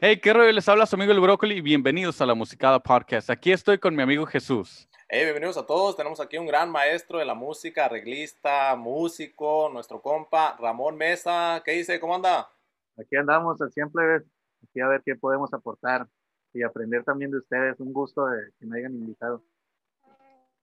[0.00, 3.30] Hey, qué rollo, les habla su amigo el Brócoli y bienvenidos a la Musicada Podcast.
[3.30, 4.86] Aquí estoy con mi amigo Jesús.
[5.08, 5.96] Hey, bienvenidos a todos.
[5.96, 11.62] Tenemos aquí un gran maestro de la música, arreglista, músico, nuestro compa Ramón Mesa.
[11.64, 11.98] ¿Qué dice?
[11.98, 12.50] ¿Cómo anda?
[12.98, 14.16] Aquí andamos siempre,
[14.62, 16.06] aquí a ver qué podemos aportar
[16.52, 17.80] y aprender también de ustedes.
[17.80, 19.42] Un gusto de que me hayan invitado.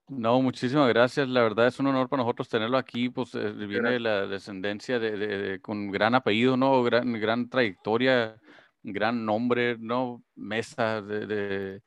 [0.08, 1.28] No, muchísimas gracias.
[1.28, 3.08] La verdad es un honor para nosotros tenerlo aquí.
[3.08, 6.82] Pues eh, viene de la descendencia de, de, con gran apellido, ¿no?
[6.82, 8.36] Gran, gran trayectoria
[8.82, 10.22] gran nombre, ¿no?
[10.34, 11.82] Mesa de,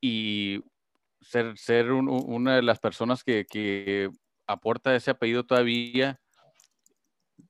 [0.00, 0.62] y
[1.20, 4.10] ser, ser una de las personas que, que,
[4.46, 6.18] aporta ese apellido todavía,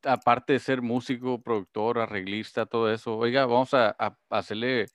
[0.02, 3.16] aparte de ser músico, productor, arreglista, todo eso.
[3.16, 3.96] Oiga, vamos a,
[4.29, 4.87] hacerle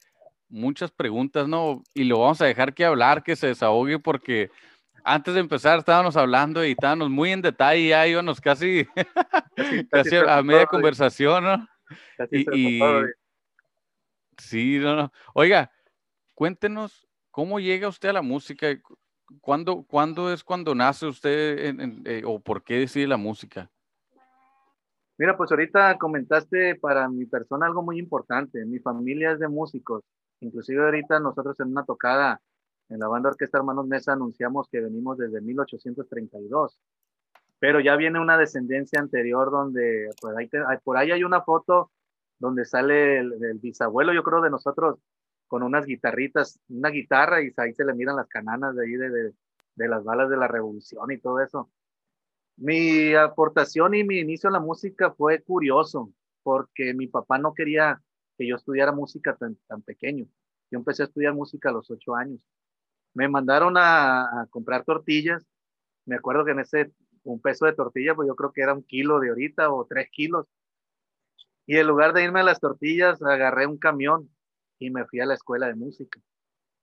[0.47, 1.81] muchas preguntas, ¿no?
[1.95, 4.51] Y lo vamos a dejar que hablar, que se desahogue, porque
[5.05, 8.87] antes de empezar estábamos hablando y estábamos muy en detalle, ya íbamos casi,
[9.91, 11.67] casi, a media conversación, ¿no?
[12.31, 12.79] y,
[14.37, 15.11] Sí, no, no.
[15.33, 15.71] Oiga,
[16.33, 18.67] cuéntenos cómo llega usted a la música.
[19.39, 21.75] ¿Cuándo, ¿cuándo es cuando nace usted
[22.05, 23.71] eh, o por qué decide la música?
[25.17, 28.65] Mira, pues ahorita comentaste para mi persona algo muy importante.
[28.65, 30.03] Mi familia es de músicos.
[30.41, 32.41] Inclusive ahorita nosotros en una tocada
[32.89, 36.79] en la banda Orquesta Hermanos Mesa anunciamos que venimos desde 1832.
[37.59, 40.35] Pero ya viene una descendencia anterior donde pues,
[40.83, 41.91] por ahí hay una foto
[42.37, 44.99] donde sale el, bisabuelo, yo creo, de nosotros,
[45.47, 49.33] con unas guitarritas, una guitarra y ahí se le miran las cananas de ahí de,
[49.75, 51.71] de, las balas de la revolución y todo eso.
[52.57, 56.11] Mi aportación y mi inicio en la música fue curioso,
[56.43, 58.01] porque mi papá no quería
[58.37, 60.25] que yo estudiara música tan, tan pequeño.
[60.71, 62.41] Yo empecé a estudiar música a los ocho años.
[63.15, 65.43] Me mandaron a, comprar tortillas.
[66.05, 66.91] Me acuerdo que en ese,
[67.23, 70.09] un peso de tortilla, pues yo creo que era un kilo de ahorita o tres
[70.11, 70.45] kilos.
[71.65, 74.29] Y en lugar de irme a las tortillas, agarré un camión
[74.77, 76.19] y me fui a la escuela de música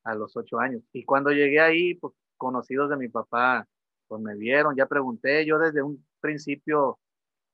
[0.04, 0.82] a los ocho años.
[0.92, 3.68] Y cuando llegué ahí, pues conocidos de mi papá,
[4.08, 6.98] pues me vieron, ya pregunté, yo desde un principio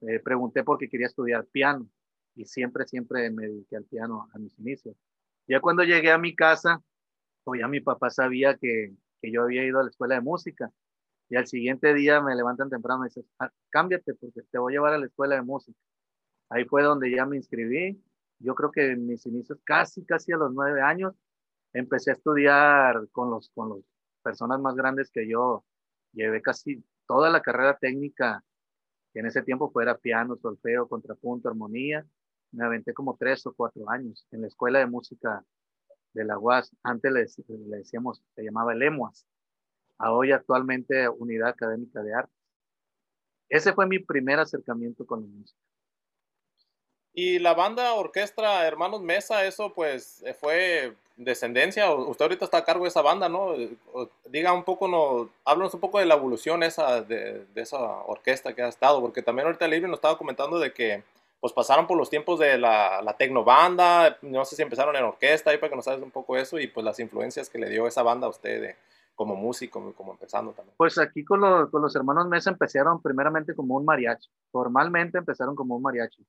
[0.01, 1.89] eh, pregunté porque quería estudiar piano
[2.35, 4.97] y siempre, siempre me dediqué al piano a mis inicios.
[5.47, 6.81] Ya cuando llegué a mi casa,
[7.49, 10.71] pues ya mi papá sabía que, que yo había ido a la escuela de música.
[11.31, 14.77] Y al siguiente día me levantan temprano y dicen, ah, cámbiate porque te voy a
[14.77, 15.79] llevar a la escuela de música.
[16.51, 18.03] Ahí fue donde ya me inscribí.
[18.39, 21.15] Yo creo que en mis inicios, casi, casi a los nueve años,
[21.73, 23.81] empecé a estudiar con los, con los
[24.23, 25.65] personas más grandes que yo.
[26.13, 28.45] Llevé casi toda la carrera técnica,
[29.15, 32.05] que en ese tiempo fuera piano, solfeo, contrapunto, armonía.
[32.53, 35.43] Me aventé como tres o cuatro años en la escuela de música
[36.15, 36.73] de la UAS.
[36.83, 37.27] Antes le,
[37.69, 39.27] le decíamos, se llamaba el EMUAS.
[39.99, 42.33] A hoy actualmente Unidad Académica de Arte.
[43.49, 45.59] Ese fue mi primer acercamiento con la música.
[47.13, 51.93] Y la banda orquesta Hermanos Mesa, eso pues eh, fue descendencia.
[51.93, 53.55] Usted ahorita está a cargo de esa banda, ¿no?
[54.27, 58.63] Diga un poco, no, háblanos un poco de la evolución esa, de, esa orquesta que
[58.63, 61.03] ha estado, porque también ahorita Libre nos estaba comentando de que
[61.41, 65.51] pues pasaron por los tiempos de la, la banda no sé si empezaron en orquesta,
[65.51, 67.87] ahí para que nos hables un poco eso y pues las influencias que le dio
[67.87, 68.77] esa banda a usted
[69.15, 70.75] como músico, como empezando también.
[70.77, 75.55] Pues aquí con, los, con los hermanos Mesa empezaron primeramente como un mariachi, formalmente empezaron
[75.55, 76.25] como un mariachi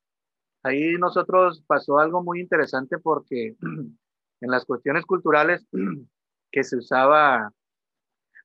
[0.64, 3.56] ahí nosotros pasó algo muy interesante porque
[4.41, 5.66] en las cuestiones culturales
[6.52, 7.52] que se usaba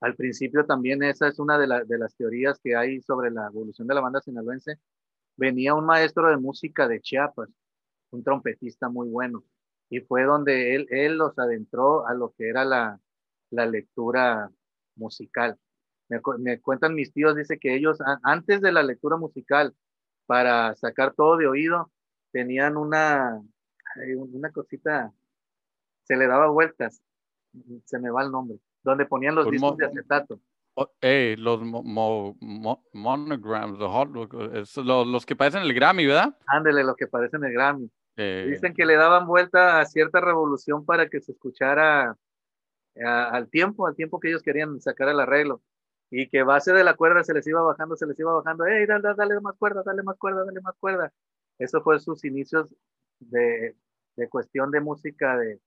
[0.00, 3.94] al principio también, esa es una de, las teorías que hay sobre la evolución de
[3.94, 4.78] la banda sinaloense,
[5.36, 7.48] venía un maestro de música de Chiapas,
[8.10, 9.44] un trompetista muy bueno,
[9.88, 13.00] y fue donde él, él los adentró a lo que era la,
[13.50, 14.50] lectura
[14.96, 15.56] musical.
[16.08, 19.74] Me, me, cuentan mis tíos, dice que ellos antes de la lectura musical,
[20.26, 21.90] para sacar todo de oído,
[22.32, 23.40] tenían una,
[24.16, 25.12] una cosita,
[26.02, 27.00] se le daba vueltas,
[27.84, 30.40] se me va el nombre, donde ponían los discos de acetato.
[31.38, 31.62] Los
[32.92, 33.78] monograms,
[34.76, 36.36] los, que parecen el Grammy, ¿verdad?
[36.46, 37.90] Ándele, los que parecen el Grammy.
[38.16, 38.46] Eh.
[38.50, 42.16] Dicen que le daban vuelta a cierta revolución para que se escuchara
[42.96, 45.62] al tiempo, al tiempo que ellos querían sacar el arreglo.
[46.10, 48.66] Y que base de la cuerda se les iba bajando, se les iba bajando.
[48.66, 51.12] ¡Ey, dale, dale más cuerda, dale más cuerda, dale más cuerda!
[51.58, 52.69] Eso fue sus inicios
[53.19, 53.75] de,
[54.16, 55.60] de cuestión de música de,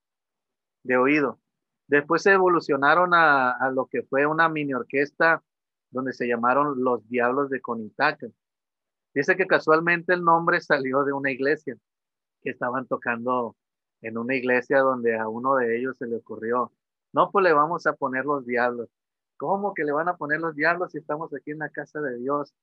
[0.83, 1.39] de, oído.
[1.87, 5.41] Después se evolucionaron a, lo que fue una mini orquesta
[5.89, 8.27] donde se llamaron Los Diablos de Conitaca.
[9.13, 11.77] Dice que casualmente el nombre salió de una iglesia,
[12.41, 13.55] que estaban tocando
[14.01, 16.71] en una iglesia donde a uno de ellos se le ocurrió,
[17.13, 18.89] no, pues le vamos a poner los diablos.
[19.37, 22.17] ¿Cómo que le van a poner los diablos si estamos aquí en la casa de
[22.17, 22.53] Dios?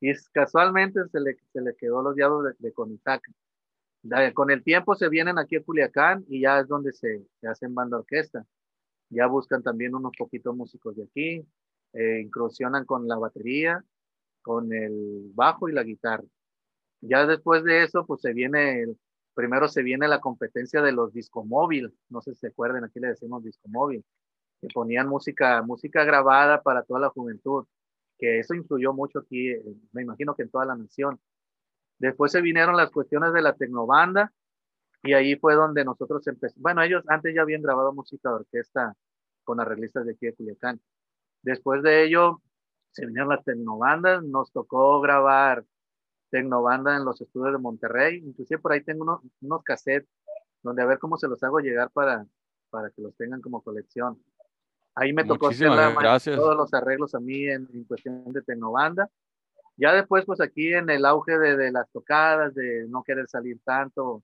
[0.00, 3.30] Y casualmente se le, se le quedó los diablos de, de Conitaca.
[4.34, 7.74] con el tiempo se vienen aquí a Culiacán y ya es donde se, se hacen
[7.74, 8.44] banda orquesta.
[9.12, 11.46] Ya buscan también unos poquitos músicos de aquí,
[11.92, 13.84] eh, incursionan con la batería,
[14.40, 16.24] con el bajo y la guitarra.
[17.02, 18.86] Ya después de eso, pues se viene,
[19.34, 23.08] primero se viene la competencia de los discomóvil, no sé si se acuerdan, aquí le
[23.08, 24.02] decimos discomóvil,
[24.62, 27.66] que ponían música, música grabada para toda la juventud,
[28.18, 29.62] que eso influyó mucho aquí, eh,
[29.92, 31.20] me imagino que en toda la nación.
[31.98, 34.32] Después se vinieron las cuestiones de la tecnobanda
[35.02, 36.62] y ahí fue donde nosotros empezamos.
[36.62, 38.94] Bueno, ellos antes ya habían grabado música de orquesta
[39.44, 40.80] con arreglistas de aquí de Culiacán.
[41.42, 42.40] Después de ello
[42.92, 45.64] se vinieron las tecnobandas, nos tocó grabar
[46.30, 48.22] tecnobanda en los estudios de Monterrey.
[48.24, 50.08] Inclusive por ahí tengo unos, unos cassettes
[50.62, 52.24] donde a ver cómo se los hago llegar para,
[52.70, 54.22] para que los tengan como colección.
[54.94, 59.08] Ahí me tocó hacer todos los arreglos a mí en, en cuestión de tecnobanda.
[59.76, 63.58] Ya después, pues aquí en el auge de, de las tocadas, de no querer salir
[63.64, 64.22] tanto,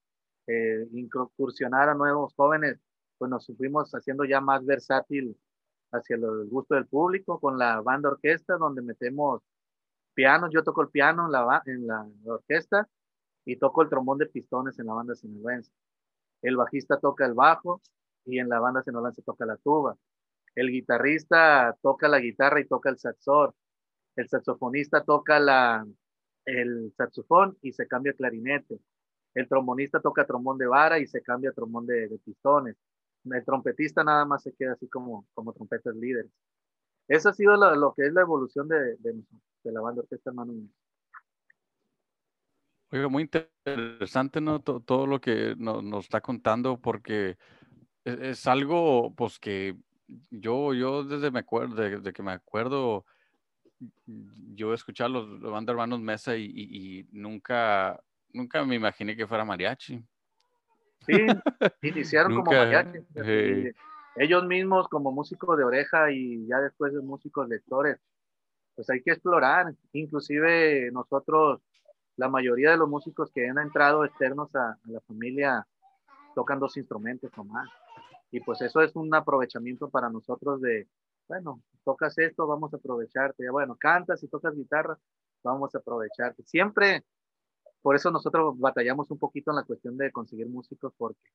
[0.48, 2.80] eh, incursionar a nuevos jóvenes,
[3.16, 5.36] pues nos fuimos haciendo ya más versátil
[5.92, 9.42] hacia el gusto del público con la banda orquesta, donde metemos
[10.14, 10.50] pianos.
[10.52, 12.88] Yo toco el piano en la, en orquesta
[13.44, 15.72] y toco el trombón de pistones en la banda sinaloense.
[16.42, 17.80] El bajista toca el bajo
[18.24, 19.96] y en la banda sinaloense toca la tuba.
[20.54, 23.54] El guitarrista toca la guitarra y toca el saxor
[24.18, 25.86] el saxofonista toca
[26.44, 28.80] el saxofón y se cambia clarinete.
[29.34, 32.76] El trombonista toca trombón de vara y se cambia trombón de, pistones.
[33.24, 36.30] El trompetista nada más se queda así como, como trompetas líderes.
[37.08, 39.22] Eso ha sido lo, que es la evolución de, de,
[39.64, 40.52] la banda Orquesta Hermano
[42.90, 44.60] Oiga, muy interesante ¿no?
[44.60, 47.36] todo, lo que nos, está contando porque
[48.04, 49.76] es, es, algo pues que
[50.30, 53.04] yo, yo desde, me acuerdo, desde que me acuerdo
[54.54, 58.02] yo escuchaba los, los banda hermanos Mesa y, nunca,
[58.32, 60.02] nunca me imaginé que fuera mariachi.
[61.06, 61.12] Sí,
[61.82, 62.98] iniciaron como mariachi.
[64.16, 67.98] Ellos mismos como músicos de oreja y ya después de músicos lectores,
[68.74, 69.72] pues hay que explorar.
[69.92, 71.60] Inclusive nosotros,
[72.16, 75.66] la mayoría de los músicos que han entrado externos a, a la familia
[76.34, 77.68] tocan dos instrumentos nomás.
[78.30, 80.88] Y pues eso es un aprovechamiento para nosotros de,
[81.28, 83.48] bueno, tocas esto, vamos a aprovecharte.
[83.50, 84.98] Bueno, cantas y tocas guitarra,
[85.42, 86.42] vamos a aprovecharte.
[86.42, 87.04] Siempre,
[87.82, 91.30] por eso nosotros batallamos un poquito en la cuestión de conseguir músicos, porque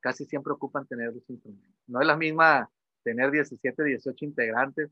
[0.00, 1.74] casi siempre ocupan tener dos instrumentos.
[1.86, 2.70] No es la misma
[3.02, 4.90] tener 17, 18 integrantes,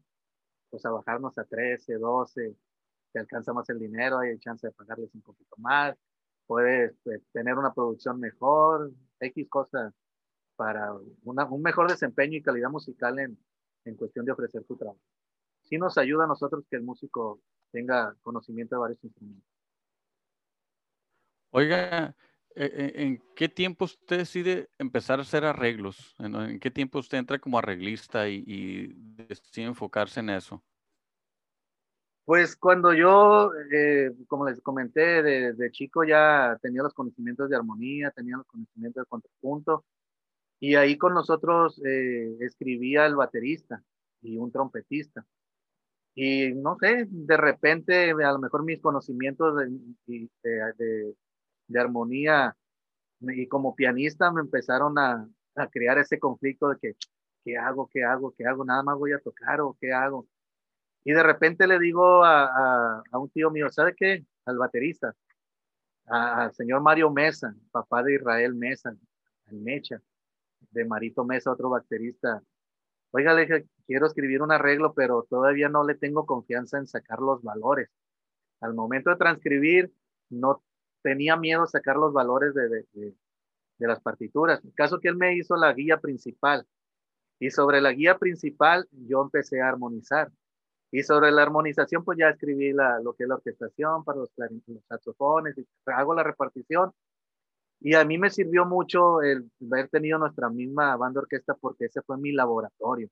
[0.71, 2.57] pues a bajarnos a 13, 12,
[3.13, 5.97] te alcanza más el dinero, hay chance de pagarles un poquito más,
[6.47, 8.91] puedes pues, tener una producción mejor,
[9.21, 9.95] X cosas
[10.57, 13.39] para un mejor desempeño y calidad musical en,
[13.85, 15.01] en cuestión de ofrecer tu trabajo.
[15.63, 17.41] Sí nos ayuda a nosotros que el músico
[17.71, 19.58] tenga conocimiento de varios instrumentos.
[21.51, 22.15] Oiga,
[22.55, 26.15] e, e, ¿en qué tiempo usted decide empezar a hacer arreglos?
[26.19, 30.63] ¿En qué tiempo usted entra como arreglista y, decide enfocarse en eso?
[32.25, 38.11] Pues cuando yo, eh, como les comenté, de, chico ya tenía los conocimientos de armonía,
[38.11, 39.85] tenía los conocimientos de contrapunto,
[40.61, 43.83] y ahí con nosotros eh, escribía el baterista
[44.21, 45.25] y un trompetista.
[46.15, 51.15] Y no sé, de repente a lo mejor mis conocimientos de, de,
[51.69, 52.57] de, armonía
[53.21, 56.97] y como pianista me empezaron a, a, crear ese conflicto de que,
[57.45, 57.89] ¿qué hago?
[57.93, 58.33] ¿Qué hago?
[58.37, 58.65] ¿Qué hago?
[58.65, 60.27] Nada más voy a tocar o ¿qué hago?
[61.05, 64.25] Y de repente le digo a, a, un tío mío, ¿sabe qué?
[64.45, 65.15] Al baterista,
[66.07, 68.95] al señor Mario Mesa, papá de Israel Mesa,
[69.47, 70.01] al Mecha
[70.71, 72.43] de Marito Mesa, otro baterista.
[73.11, 77.21] Oiga, le dije, quiero escribir un arreglo, pero todavía no le tengo confianza en sacar
[77.21, 77.89] los valores.
[78.61, 79.93] Al momento de transcribir,
[80.31, 80.63] no
[81.09, 83.15] tenía miedo sacar los valores de, de,
[83.79, 84.63] las partituras.
[84.63, 86.67] El caso que él me hizo la guía principal.
[87.41, 90.31] Y sobre la guía principal, yo empecé a armonizar.
[90.91, 94.31] Y sobre la armonización, pues ya escribí la, lo que es la orquestación para los,
[94.37, 96.93] los saxofones, y hago la repartición
[97.81, 102.03] y a mí me sirvió mucho el haber tenido nuestra misma banda orquesta porque ese
[102.03, 103.09] fue mi laboratorio.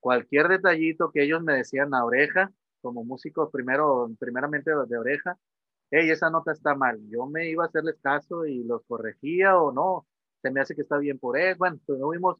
[0.00, 2.50] Cualquier detallito que ellos me decían a oreja,
[2.80, 5.36] como músico primero, primeramente de oreja,
[5.90, 6.98] hey, esa nota está mal.
[7.10, 10.06] Yo me iba a hacerles caso y los corregía o no,
[10.42, 11.56] se me hace que está bien por él.
[11.56, 12.36] Bueno, tuvimos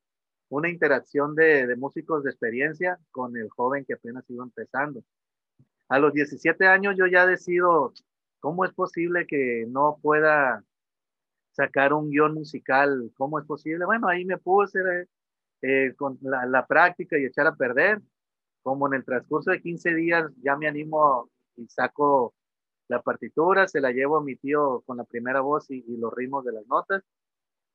[0.50, 5.02] una interacción de, de músicos de experiencia con el joven que apenas iba empezando.
[5.88, 7.92] A los 17 años yo ya decido,
[8.40, 10.64] ¿cómo es posible que no pueda
[11.58, 13.84] sacar un guion musical, ¿cómo es posible?
[13.84, 14.78] Bueno, ahí me puse
[15.62, 18.00] eh, con la, práctica y echar a perder.
[18.62, 22.34] Como en el transcurso de 15 días ya me animo y saco
[22.88, 26.44] la partitura, se la llevo a mi tío con la primera voz y, los ritmos
[26.44, 27.02] de las notas.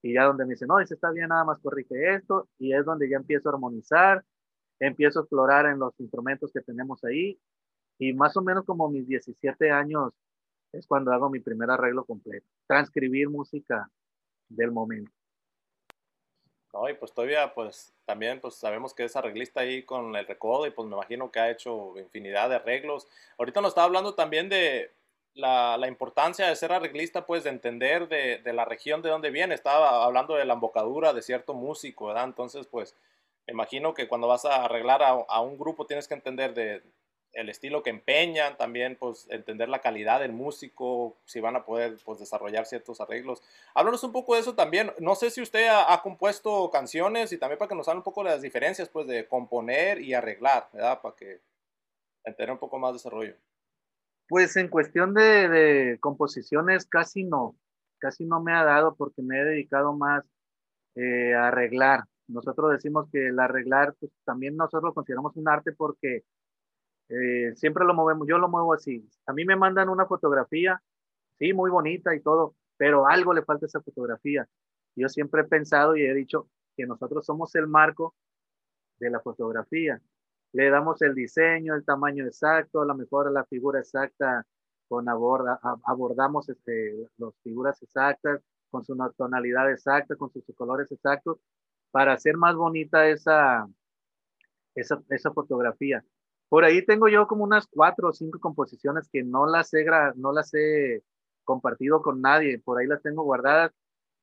[0.02, 2.50] Y ya donde me dice, no, dice, está bien, nada más corrige esto.
[2.58, 4.26] Y es donde ya empiezo a armonizar,
[4.80, 7.40] empiezo a explorar en los instrumentos que tenemos ahí.
[8.00, 10.14] Y más o menos como mis 17 años
[10.74, 12.48] es cuando hago mi primer arreglo completo.
[12.68, 13.90] Transcribir música
[14.50, 15.12] del momento.
[16.74, 20.66] No, y pues todavía, pues también pues sabemos que es arreglista ahí con el recodo
[20.66, 23.08] y pues me imagino que ha hecho infinidad de arreglos.
[23.38, 24.92] Ahorita nos estaba hablando también de
[25.36, 29.56] la, importancia de ser arreglista, pues de entender de, la región de donde viene.
[29.56, 32.26] Estaba hablando de la embocadura de cierto músico, ¿verdad?
[32.26, 32.96] Entonces, pues
[33.48, 36.84] imagino que cuando vas a arreglar a, un grupo tienes que entender de,
[37.34, 41.98] el estilo que empeñan, también pues entender la calidad del músico, si van a poder
[42.06, 43.42] pues desarrollar ciertos arreglos.
[43.74, 44.94] Háblanos un poco de eso también.
[45.00, 48.24] No sé si usted ha, compuesto canciones y también para que nos hable un poco
[48.24, 51.02] de las diferencias pues de componer y arreglar, ¿verdad?
[51.02, 51.42] Para que
[52.24, 53.36] entender un poco más de desarrollo.
[54.34, 57.56] Pues en cuestión de, composiciones casi no,
[58.00, 60.26] casi no me ha dado porque me he dedicado más
[60.96, 62.06] eh, a arreglar.
[62.28, 66.24] Nosotros decimos que el arreglar, pues también nosotros lo consideramos un arte porque
[67.10, 69.08] eh, siempre lo movemos, yo lo muevo así.
[69.28, 70.82] A mí me mandan una fotografía,
[71.38, 74.48] sí, muy bonita y todo, pero algo le falta a esa fotografía.
[74.96, 78.16] Yo siempre he pensado y he dicho que nosotros somos el marco
[78.98, 80.02] de la fotografía.
[80.54, 84.46] Le damos el diseño, el tamaño exacto, a lo mejor la figura exacta,
[84.88, 91.40] con aborda, abordamos este, las figuras exactas, con su tonalidad exacta, con sus colores exactos,
[91.92, 93.68] para hacer más bonita esa,
[94.76, 96.04] esa, esa fotografía.
[96.50, 100.32] Por ahí tengo yo como unas cuatro o cinco composiciones que no las he, no
[100.32, 101.04] las he
[101.44, 103.72] compartido con nadie, por ahí las tengo guardadas.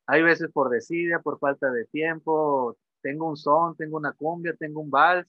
[0.07, 4.81] Hay veces por desidia, por falta de tiempo, tengo un son, tengo una cumbia, tengo
[4.81, 5.27] un vals.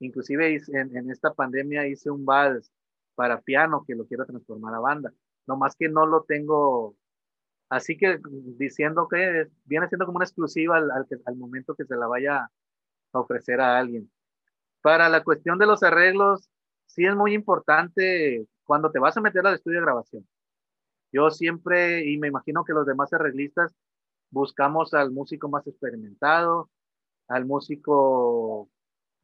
[0.00, 2.72] Inclusive en, en esta pandemia hice un vals
[3.14, 5.12] para piano que lo quiero transformar a banda.
[5.46, 6.96] No más que no lo tengo,
[7.68, 8.20] así que
[8.56, 12.50] diciendo que viene siendo como una exclusiva al, al, al momento que se la vaya
[13.12, 14.10] a ofrecer a alguien.
[14.82, 16.48] Para la cuestión de los arreglos,
[16.86, 20.28] sí es muy importante cuando te vas a meter al estudio de grabación.
[21.10, 23.74] Yo siempre, y me imagino que los demás arreglistas,
[24.30, 26.70] buscamos al músico más experimentado,
[27.28, 28.68] al músico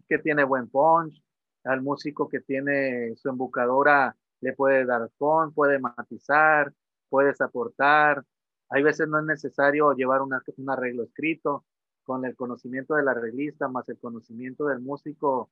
[0.09, 1.23] que tiene buen punch,
[1.65, 6.73] al músico que tiene su embocadura, le puede dar con, puede matizar,
[7.09, 8.25] puedes aportar.
[8.69, 10.35] Hay veces no es necesario llevar un
[10.71, 11.65] arreglo escrito,
[12.05, 15.51] con el conocimiento del arreglista más el conocimiento del músico,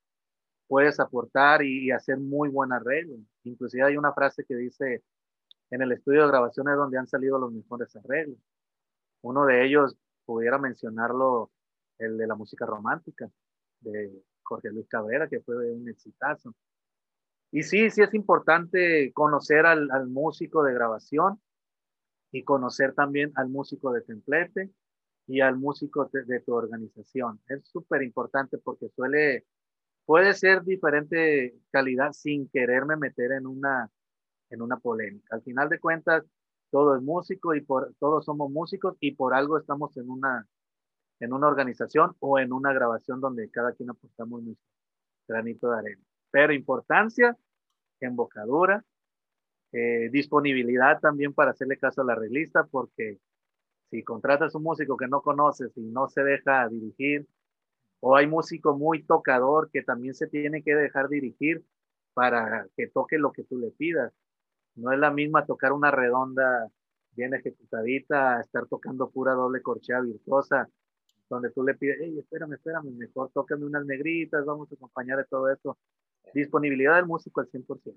[0.69, 3.17] puedes aportar y, hacer muy buen arreglo.
[3.45, 5.03] Inclusive hay una frase que dice,
[5.71, 8.39] en el estudio de grabaciones donde han salido los mejores arreglos.
[9.23, 11.51] Uno de ellos, pudiera mencionarlo,
[11.99, 13.31] el de la música romántica,
[13.81, 16.55] de Jorge Luis Cabrera, que fue un exitazo.
[17.51, 21.41] Y sí, sí es importante conocer al, músico de grabación
[22.31, 24.71] y conocer también al músico de templete
[25.27, 27.41] y al músico de, tu organización.
[27.49, 29.47] Es súper importante porque suele,
[30.05, 33.91] puede ser diferente calidad sin quererme meter en una,
[34.51, 35.35] en una polémica.
[35.35, 36.25] Al final de cuentas,
[36.71, 40.47] todo es músico y por, todos somos músicos y por algo estamos en una,
[41.23, 44.67] en una organización o en una grabación donde cada quien aportamos nuestro
[45.29, 46.03] granito de arena.
[46.33, 47.37] Pero importancia,
[48.01, 48.85] embocadura,
[49.71, 53.21] eh, disponibilidad también para hacerle caso a la arreglista porque
[53.89, 57.29] si contratas un músico que no conoces y no se deja dirigir,
[58.01, 61.65] o hay músico muy tocador que también se tiene que dejar dirigir
[62.15, 64.13] para que toque lo que tú le pidas.
[64.75, 66.69] No es la misma tocar una redonda
[67.13, 70.69] bien ejecutadita, estar tocando pura doble corchea virtuosa,
[71.35, 75.25] donde tú le pides, hey, espérame, espérame, mejor tócame unas negritas, vamos a acompañar de
[75.25, 75.77] todo esto.
[76.35, 77.95] Disponibilidad del músico al 100%.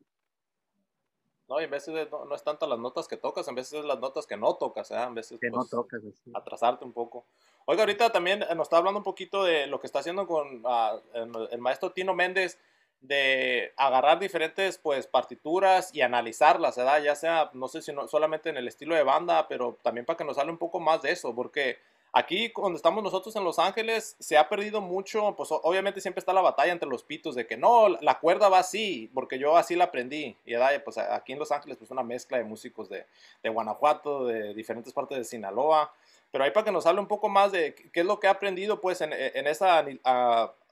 [1.48, 4.00] No, y en veces no, es tanto las notas que tocas, en veces es las
[4.00, 4.96] notas que no tocas, ¿eh?
[4.96, 6.02] En veces que no pues, tocas,
[6.34, 7.28] atrasarte un poco.
[7.66, 10.64] Oiga, ahorita también eh, nos está hablando un poquito de lo que está haciendo con
[10.66, 12.58] ah, el maestro Tino Méndez,
[13.02, 17.04] de agarrar diferentes pues partituras y analizarlas, ¿verdad?
[17.04, 20.18] Ya sea, no sé si no, solamente en el estilo de banda, pero también para
[20.18, 21.78] que nos hable un poco más de eso, porque
[22.18, 26.32] Aquí, cuando estamos nosotros en Los Ángeles, se ha perdido mucho, pues obviamente siempre está
[26.32, 29.76] la batalla entre los pitos de que no, la cuerda va así, porque yo así
[29.76, 30.38] la aprendí.
[30.46, 30.54] Y
[30.86, 33.06] pues aquí en Los Ángeles, pues una mezcla de músicos de,
[33.44, 35.94] de Guanajuato, de diferentes partes de Sinaloa.
[36.32, 38.32] Pero ahí para que nos hable un poco más de qué es lo que ha
[38.32, 39.86] aprendido, pues en, en esa,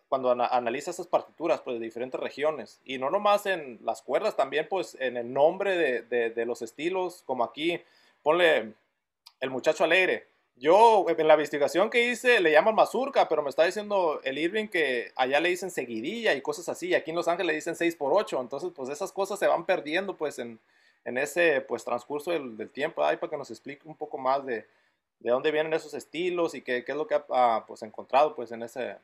[0.08, 2.80] cuando analiza esas partituras, pues de diferentes regiones.
[2.86, 6.62] Y no nomás en las cuerdas, también pues en el nombre de, de, de los
[6.62, 7.82] estilos, como aquí,
[8.22, 8.76] ponle
[9.42, 13.64] el muchacho alegre yo, en la investigación que hice, le llaman mazurca, pero me está
[13.64, 16.90] diciendo el Irving que allá le dicen seguidilla y cosas así.
[16.90, 19.48] Y aquí en Los Ángeles le dicen 6 por 8 Entonces, pues esas cosas se
[19.48, 20.60] van perdiendo, pues, en,
[21.06, 24.66] en ese pues transcurso del, tiempo, ahí para que nos explique un poco más de,
[25.20, 28.52] de dónde vienen esos estilos y qué, qué es lo que ha pues encontrado pues
[28.52, 28.98] en ese,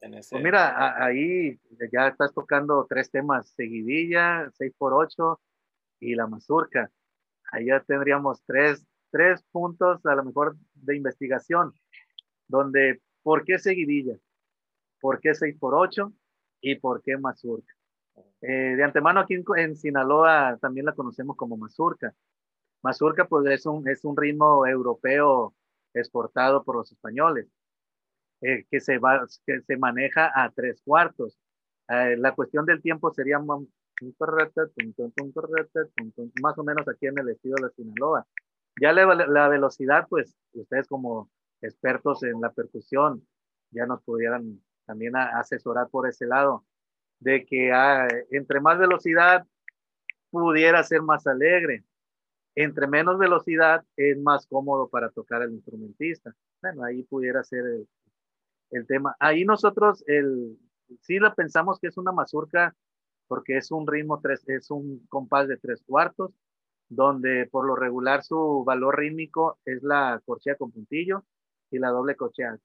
[0.00, 0.30] en ese...
[0.30, 1.58] Pues mira, ahí
[1.92, 5.38] ya estás tocando tres temas, seguidilla, 6x8
[6.00, 6.90] y la mazurca.
[7.64, 11.72] Ya tendríamos tres, tres puntos a lo mejor de investigación,
[12.48, 14.18] donde ¿por qué seguidilla?
[15.00, 16.12] ¿Por qué 6x8?
[16.60, 17.72] ¿Y por qué mazurca?
[18.40, 22.12] Eh, de antemano aquí en, Sinaloa también la conocemos como mazurca.
[22.82, 25.54] Mazurca pues es un, es un ritmo europeo
[25.92, 27.46] exportado por los españoles,
[28.40, 31.38] eh, que, se va, que se maneja a tres cuartos.
[31.88, 33.62] Eh, la cuestión del tiempo sería más
[36.58, 38.26] o menos aquí en el estilo de Sinaloa.
[38.80, 43.26] Ya la, velocidad, pues ustedes como expertos en la percusión
[43.70, 46.64] ya nos pudieran también asesorar por ese lado
[47.20, 49.46] de que ah, entre más velocidad
[50.30, 51.84] pudiera ser más alegre.
[52.56, 56.34] Entre menos velocidad es más cómodo para tocar el instrumentista.
[56.62, 57.88] Bueno, ahí pudiera ser el,
[58.70, 59.16] el tema.
[59.18, 60.58] Ahí nosotros el,
[61.00, 62.74] sí la pensamos que es una mazurca
[63.26, 66.32] porque es un ritmo, tres, es un compás de tres cuartos,
[66.94, 71.24] donde por lo regular su valor rítmico es la corchea con puntillo
[71.70, 72.58] y la doble corchea.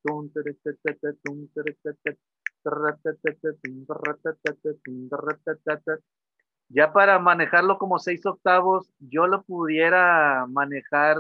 [6.69, 11.17] Ya para manejarlo como seis octavos, yo lo pudiera manejar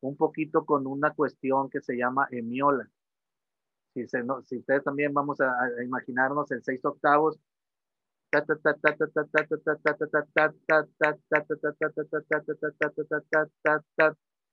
[0.00, 2.88] un poquito con una cuestión que se llama emiola.
[3.92, 7.38] Si, se, no, si ustedes también vamos a, a imaginarnos el seis octavos,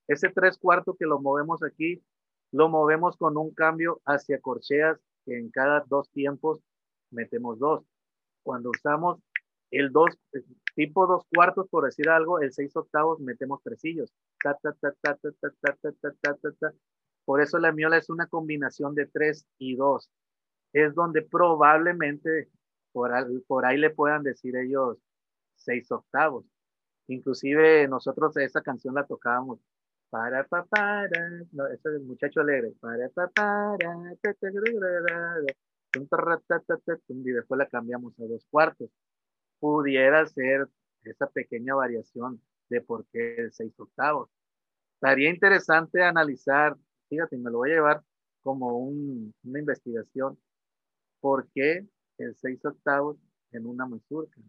[0.07, 2.01] ese tres cuartos que lo movemos aquí,
[2.51, 6.59] lo movemos con un cambio hacia corcheas que en cada dos tiempos
[7.11, 7.83] metemos dos.
[8.43, 9.19] Cuando usamos
[9.69, 10.17] el dos,
[10.75, 14.13] tipo dos cuartos, por decir algo, el seis octavos, metemos tresillos.
[17.25, 20.09] Por eso la miola es una combinación de tres y dos.
[20.71, 22.49] Es donde probablemente
[22.97, 23.11] por,
[23.45, 24.97] por ahí le puedan decir ellos
[25.55, 26.45] seis octavos.
[27.07, 29.59] Inclusive nosotros esa canción la tocábamos
[30.09, 34.15] para pa para no ese es el muchacho alegre para pa para
[37.09, 38.89] y después la cambiamos a dos cuartos
[39.59, 40.69] pudiera ser
[41.03, 44.29] esa pequeña variación de por qué seis octavos
[44.93, 46.77] estaría interesante analizar
[47.09, 48.01] fíjate me lo voy a llevar
[48.43, 50.39] como un, una investigación
[51.19, 51.85] por qué
[52.17, 53.17] el seis octavos
[53.51, 54.41] en una mazurca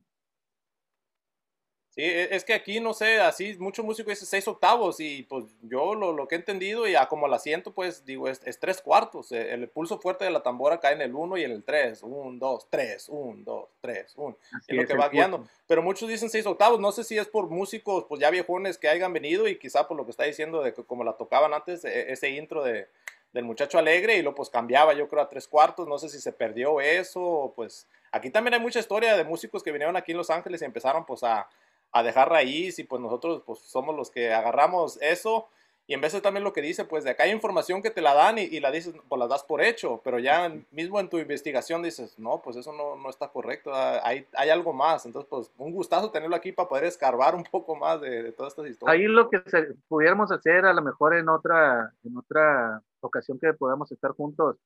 [1.98, 5.46] Sí, e, es que aquí, no sé, así mucho músico dice seis octavos y pues
[5.62, 8.60] yo lo, lo que he entendido y a como la siento, pues digo, es, es
[8.60, 9.32] tres cuartos.
[9.32, 12.04] E, el, pulso fuerte de la tambora cae en el uno y en el tres.
[12.04, 14.36] Un, dos, tres, un, dos, tres, un.
[14.68, 15.48] es lo que va guiando.
[15.66, 16.78] Pero muchos dicen seis octavos.
[16.78, 19.96] No sé si es por músicos, pues ya viejones que hayan venido y quizá por
[19.96, 22.86] lo que está diciendo de que como la tocaban antes, e, ese intro de,
[23.32, 25.86] del muchacho alegre y lo pues cambiaba yo creo a tres cuartos.
[25.88, 29.72] No sé si se perdió eso pues aquí también hay mucha historia de músicos que
[29.72, 31.48] vinieron aquí en Los Ángeles y empezaron pues a
[31.92, 35.48] a dejar raíz y pues nosotros pues somos los que agarramos eso
[35.86, 38.12] y en de también lo que dice, pues de acá hay información que te la
[38.12, 41.82] dan y, la dices, pues la das por hecho, pero ya mismo en tu investigación
[41.82, 45.06] dices, no, pues eso no, no está correcto, ah, hay, hay, algo más.
[45.06, 48.66] Entonces, pues un gustazo tenerlo aquí para poder escarbar un poco más de, todas estas
[48.68, 48.98] historias.
[48.98, 49.40] Ahí lo que
[49.88, 54.56] pudiéramos hacer a lo mejor en otra, en otra ocasión que podamos estar juntos,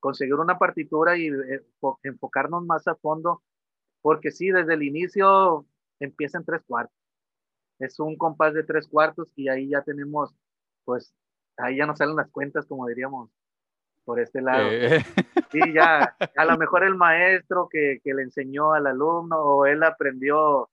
[0.00, 1.64] conseguir una partitura y eh,
[2.02, 3.42] enfocarnos más a fondo,
[4.02, 5.66] porque sí, desde el inicio
[5.98, 6.96] empieza en tres cuartos.
[7.78, 10.34] Es un compás de tres cuartos y ahí ya tenemos,
[10.84, 11.14] pues,
[11.56, 13.30] ahí ya nos salen las cuentas, como diríamos,
[14.04, 14.68] por este lado.
[14.70, 15.02] Eh.
[15.50, 19.82] Sí, ya, a lo mejor el maestro que, que le enseñó al alumno o él
[19.82, 20.68] aprendió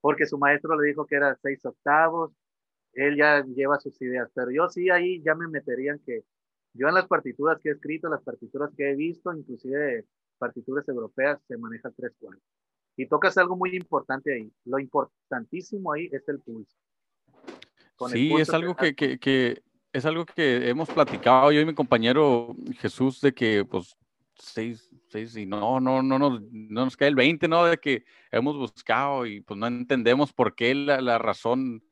[0.00, 2.30] porque su maestro le dijo que era seis octavos,
[2.92, 6.22] él ya lleva sus ideas, pero yo sí ahí ya me meterían que
[6.76, 10.04] yo en las partituras que he escrito, las partituras que he visto, inclusive
[10.38, 12.42] partituras europeas, se maneja tres cuartos.
[12.96, 14.50] Y tocas algo muy importante ahí.
[14.64, 16.76] Lo importantísimo ahí es el pulso.
[18.08, 19.62] sí, es algo que, que,
[19.92, 23.96] es algo que hemos platicado yo y mi compañero Jesús de que pues
[24.38, 27.64] seis, seis y no, no, no, no, no nos cae el 20, ¿no?
[27.64, 31.82] De que hemos buscado y pues no entendemos por qué la, la razón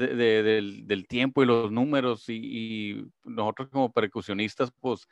[0.00, 5.06] de, del, tiempo y los números y, nosotros como percusionistas pues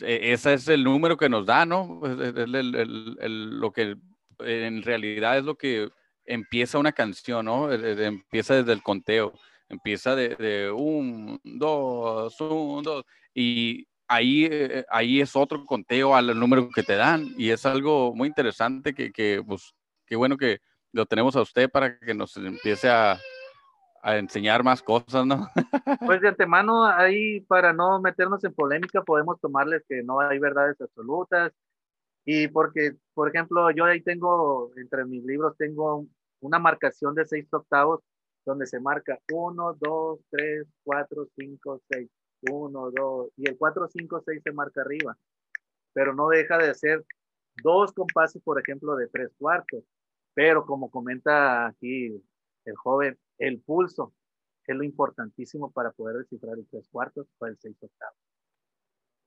[0.00, 2.00] e, ese es el número que nos da, ¿no?
[2.04, 3.96] El, lo que
[4.40, 5.88] en realidad es lo que
[6.24, 7.72] empieza una canción, ¿no?
[7.72, 9.32] Empieza desde el conteo,
[9.68, 16.68] empieza de, un, dos, un, dos, y ahí, eh, ahí es otro conteo al número
[16.70, 19.74] que te dan, y es algo muy interesante que, que pues,
[20.06, 20.60] qué bueno que,
[20.92, 23.18] lo tenemos a usted para que nos empiece a,
[24.02, 25.48] a enseñar más cosas, ¿no?
[26.06, 30.80] pues de antemano, ahí para no meternos en polémica, podemos tomarles que no hay verdades
[30.80, 31.52] absolutas.
[32.24, 36.06] Y porque, por ejemplo, yo ahí tengo, entre mis libros, tengo
[36.40, 38.00] una marcación de seis octavos
[38.44, 42.10] donde se marca 1, 2, 3, 4, 5, 6,
[42.50, 45.16] 1, 2, y el 4, 5, 6 se marca arriba,
[45.92, 47.04] pero no deja de ser
[47.62, 49.84] dos compases, por ejemplo, de tres cuartos,
[50.34, 52.22] pero como comenta aquí
[52.68, 54.12] el joven, el pulso
[54.66, 58.18] es lo importantísimo para poder descifrar el tres cuartos o el seis octavos.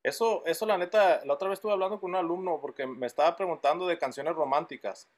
[0.04, 3.36] Eso, eso la neta, la otra vez estuve hablando con un alumno porque me estaba
[3.36, 5.10] preguntando de canciones románticas,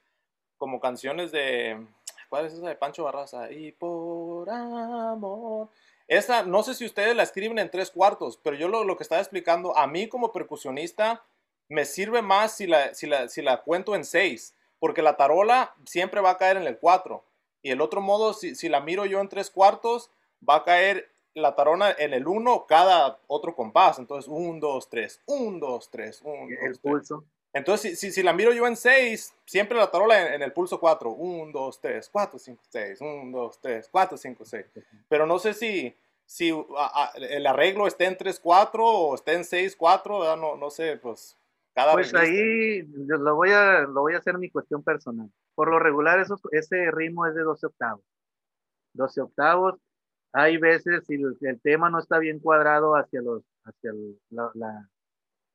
[0.56, 1.86] como canciones de,
[2.34, 3.50] ¿Cuál es esa de Pancho Barraza?
[3.52, 5.68] Y por amor.
[6.08, 9.20] Esa, no sé si ustedes la escriben en tres cuartos, pero yo lo, que estaba
[9.20, 11.24] explicando, a mí como percusionista,
[11.68, 15.76] me sirve más si la, si la, si la cuento en seis, porque la tarola
[15.86, 17.24] siempre va a caer en el cuatro.
[17.64, 20.10] Y el otro modo, si, si la miro yo en tres cuartos,
[20.46, 23.98] va a caer la tarola en el uno cada otro compás.
[23.98, 27.24] Entonces, un, dos, tres, un, dos, tres, un, El pulso.
[27.54, 31.10] Entonces, si, si, la miro yo en 6, siempre la tarola en, el pulso 4.
[31.10, 33.00] 1, 2, 3, 4, 5, 6.
[33.00, 34.66] 1, 2, 3, 4, 5, 6.
[35.08, 35.96] Pero no sé si,
[36.26, 36.52] si
[37.30, 40.36] el arreglo esté en 3, 4 o esté en 6, 4.
[40.36, 41.38] No, no sé, pues
[41.72, 45.30] cada Pues ahí lo voy, a, lo voy a hacer mi cuestión personal.
[45.54, 48.04] Por lo regular, ese ritmo es de 12 octavos.
[48.94, 49.74] 12 octavos.
[50.32, 54.50] Hay veces, si el, el tema no está bien cuadrado hacia, los, hacia el, la,
[54.54, 54.88] la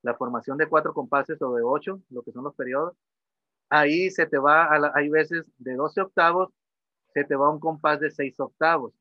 [0.01, 2.95] la formación de cuatro compases o de ocho, lo que son los periodos,
[3.69, 6.49] ahí se te va, a hay veces de 12 octavos,
[7.13, 8.93] se te va un compás de seis octavos.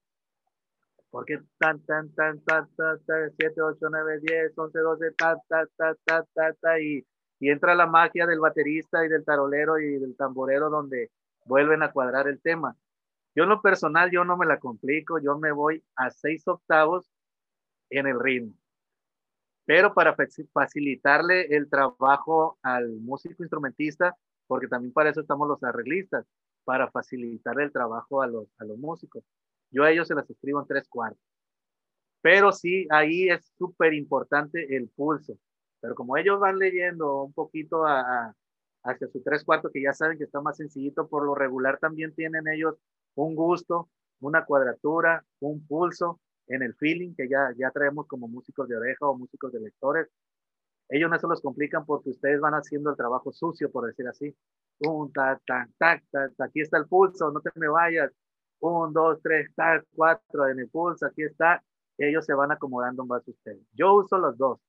[1.10, 5.94] Porque tan, tan, tan, tan, tan, 7, 8, 9, 10, 11, 12, ta, ta, ta,
[6.04, 7.02] ta, ta, ta, y,
[7.40, 11.10] y entra la magia del baterista y del tarolero y del tamborero donde
[11.44, 12.76] vuelven a cuadrar el tema.
[13.34, 17.10] Yo en lo personal, yo no me la complico, yo me voy a seis octavos
[17.90, 18.54] en el ritmo
[19.68, 20.16] pero para
[20.54, 26.24] facilitarle el trabajo al músico instrumentista, porque también para eso estamos los arreglistas,
[26.64, 29.22] para facilitarle el trabajo a los, a los músicos.
[29.70, 31.22] Yo a ellos se las escribo en tres cuartos.
[32.22, 35.36] Pero sí, ahí es súper importante el pulso.
[35.80, 38.34] Pero como ellos van leyendo un poquito a,
[38.84, 42.14] hacia su tres cuartos, que ya saben que está más sencillito, por lo regular también
[42.14, 42.76] tienen ellos
[43.14, 43.88] un gusto,
[44.20, 49.06] una cuadratura, un pulso, en el feeling que ya, ya traemos como músicos de oreja
[49.06, 50.08] o músicos de lectores.
[50.88, 54.34] Ellos no se los complican porque ustedes van haciendo el trabajo sucio, por decir así.
[54.80, 58.10] Un, ta, ta, ta, ta, aquí está el pulso, no te me vayas.
[58.60, 61.62] Un, dos, tres, ta, cuatro en el pulso, aquí está.
[61.98, 63.60] Ellos se van acomodando más ustedes.
[63.72, 64.60] Yo uso los dos.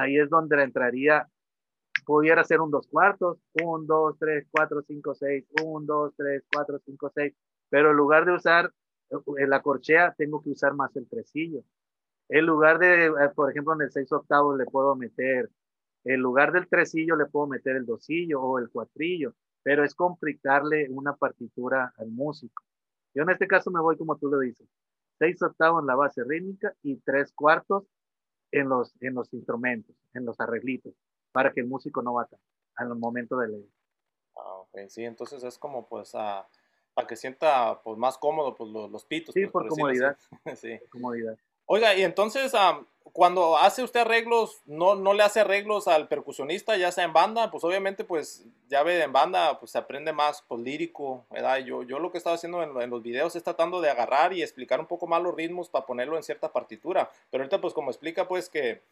[0.00, 1.28] Ahí es donde entraría,
[2.06, 6.80] pudiera ser un dos cuartos, un, dos, tres, cuatro, cinco, seis, un, dos, tres, cuatro,
[6.86, 7.34] cinco, seis.
[7.68, 8.72] Pero en lugar de usar
[9.10, 11.64] en la corchea tengo que usar más el tresillo.
[12.30, 15.50] En lugar de, eh, por ejemplo, en el seis octavos le puedo meter,
[16.04, 20.88] en lugar del tresillo le puedo meter el dosillo o el cuatrillo, pero es complicarle
[20.88, 22.62] una partitura al músico.
[23.14, 24.66] Yo en este caso me voy como tú lo dices,
[25.18, 27.84] seis octavos en la base rítmica y tres cuartos
[28.52, 30.94] en los, en los instrumentos, en los arreglitos,
[31.32, 32.36] para que el músico no bata
[32.76, 33.68] al momento de leer.
[34.36, 36.48] Ah, ok, sí, entonces es como pues a
[36.94, 39.32] para que sienta pues más cómodo pues los, pitos.
[39.32, 40.16] Sí, pues, por, comodidad.
[40.56, 40.78] sí.
[40.90, 41.36] comodidad.
[41.72, 42.52] Oiga, y entonces
[43.12, 47.52] cuando hace usted arreglos, no, no le hace arreglos al percusionista, ya sea en banda,
[47.52, 51.58] pues obviamente pues ya ve en banda pues se aprende más pues lírico, ¿verdad?
[51.58, 54.80] Yo, yo lo que estaba haciendo en, los videos es tratando de agarrar y explicar
[54.80, 58.26] un poco más los ritmos para ponerlo en cierta partitura, pero ahorita pues como explica
[58.26, 58.82] pues que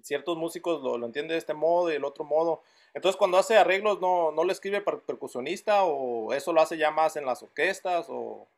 [0.00, 2.62] ciertos músicos lo, lo entienden de este modo y el otro modo,
[2.94, 7.16] entonces, cuando hace arreglos, ¿no, no le escribe percusionista o eso lo hace ya más
[7.16, 8.06] en las orquestas?
[8.08, 8.48] O...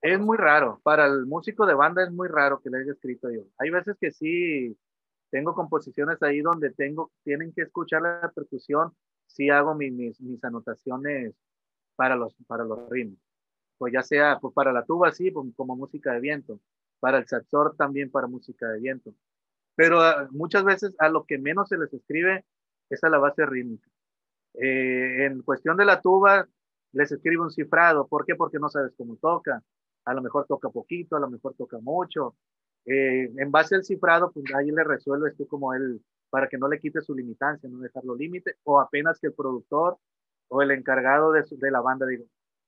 [0.00, 0.80] Es muy raro.
[0.82, 3.42] Para el músico de banda es muy raro que le haya escrito yo.
[3.58, 4.76] Hay veces que sí
[5.30, 8.92] tengo composiciones ahí donde tengo, tienen que escuchar la percusión.
[9.26, 11.34] Sí hago mis, mis, anotaciones
[11.96, 13.18] para los, para los ritmos.
[13.76, 16.60] Pues ya sea pues para la tuba, sí, pues, como música de viento.
[17.00, 19.14] Para el saxor también para música de viento.
[19.74, 22.44] Pero ah, muchas veces a lo que menos se les escribe
[22.90, 23.88] es la base rítmica.
[24.54, 26.48] Eh, en cuestión de la tuba,
[26.92, 28.06] les escribe un cifrado.
[28.08, 28.34] ¿Por qué?
[28.34, 29.62] Porque no sabes cómo toca.
[30.08, 32.34] A lo mejor toca poquito, a lo mejor toca mucho.
[32.86, 36.68] Eh, en base al cifrado, pues ahí le resuelves tú como él, para que no
[36.68, 39.98] le quite su limitancia, no dejarlo límite, o apenas que el productor
[40.48, 42.24] o el encargado de, de la banda diga,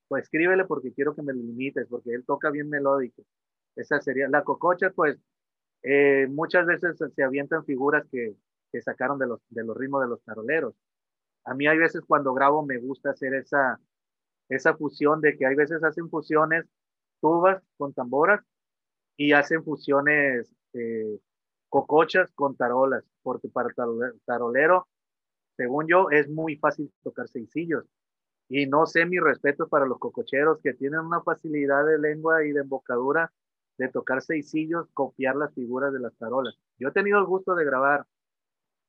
[0.09, 3.22] pues escríbele porque quiero que me limites, porque él toca bien melódico.
[3.76, 5.18] Esa sería, la cococha, pues
[5.83, 8.35] eh, muchas veces se avientan figuras que,
[8.70, 10.74] que sacaron de los, de los ritmos de los taroleros.
[11.44, 13.81] A mí hay veces cuando grabo me gusta hacer esa,
[14.50, 16.66] esa fusión de que hay veces hacen fusiones
[17.20, 18.40] tubas con tamboras
[19.16, 21.18] y hacen fusiones eh,
[21.68, 23.70] cocochas con tarolas, porque para
[24.24, 24.88] tarolero,
[25.56, 27.85] según yo, es muy fácil tocar seisillos.
[28.48, 32.52] Y no sé mi respeto para los cococheros que tienen una facilidad de lengua y
[32.52, 33.33] de embocadura
[33.78, 36.54] de tocar seisillos, copiar las figuras de las tarolas.
[36.78, 38.06] Yo he tenido el gusto de grabar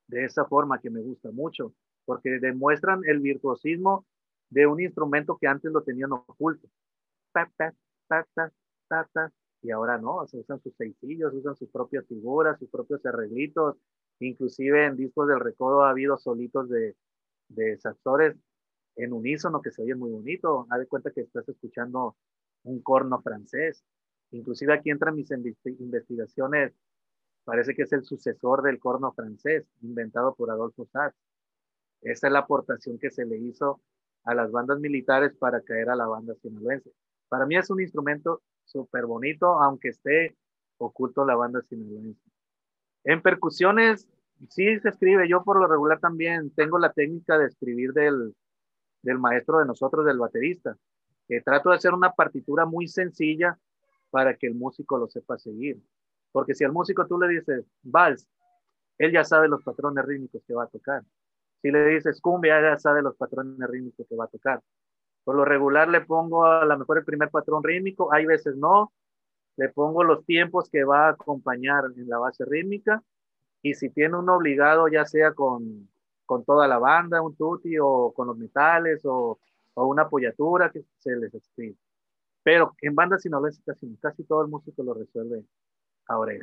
[0.08, 1.74] de esa forma que me gusta mucho,
[2.06, 4.06] porque demuestran el virtuosismo
[4.50, 6.68] de un instrumento que antes lo tenían oculto.
[9.62, 13.78] Y ahora no, se usan sus seisillos, usan sus propias figuras, sus propios arreglitos.
[14.20, 16.96] Inclusive en discos del recodo ha habido solitos de,
[17.48, 18.36] de saxores
[18.96, 20.68] en unísono que se oye muy bonito.
[20.70, 22.16] Haz de cuenta que estás escuchando
[22.64, 23.84] un corno francés
[24.32, 26.74] Inclusive aquí entran mis investigaciones,
[27.44, 31.16] parece que es el sucesor del corno francés, inventado por Adolfo Sax.
[32.02, 33.82] Esa es la aportación que se le hizo
[34.24, 36.92] a las bandas militares para caer a la banda sinaloense.
[37.32, 40.36] Para mí es un instrumento súper bonito, aunque esté
[40.78, 42.30] oculto la banda sinaloense.
[43.06, 44.06] En percusiones,
[44.50, 48.36] sí se escribe, yo por lo regular también tengo la técnica de escribir del,
[49.02, 50.76] del maestro de nosotros, del baterista,
[51.26, 53.58] que trato de hacer una partitura muy sencilla,
[54.10, 55.82] para que el músico lo sepa seguir.
[56.34, 58.28] Porque si al músico tú le dices vals,
[58.98, 61.02] él ya sabe los patrones rítmicos que va a tocar.
[61.62, 64.62] Si le dices cumbia, ya sabe los patrones rítmicos que va a tocar.
[65.24, 68.92] Por lo regular le pongo a lo mejor el primer patrón rítmico, hay veces no.
[69.58, 73.04] Le pongo los tiempos que va a acompañar en la base rítmica.
[73.62, 75.90] Y si tiene un obligado, ya sea con,
[76.26, 79.40] con toda la banda, un tutti o con los metales o,
[79.76, 81.76] o una apoyatura, que se les escribe.
[82.44, 85.44] Pero en bandas sinaloenses casi, casi todo el músico lo resuelve
[86.08, 86.34] ahora.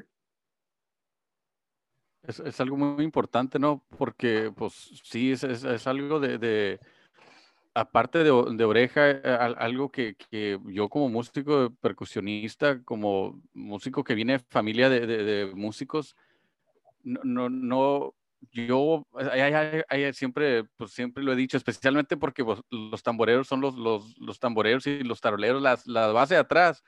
[2.23, 3.83] Es, es, algo muy importante, ¿no?
[3.97, 6.81] Porque, pues, sí, es, es, es algo de, de,
[7.79, 9.21] aparte de, oreja, eh,
[9.59, 10.17] algo que,
[10.67, 16.17] yo como músico percusionista, como músico que viene de familia de, músicos,
[17.05, 18.15] no, no,
[18.51, 19.07] yo
[20.13, 24.87] siempre, pues siempre lo he dicho, especialmente porque pues, los tamboreros son los, los, tamboreros
[24.87, 26.83] y los taroleros, las, la base de atrás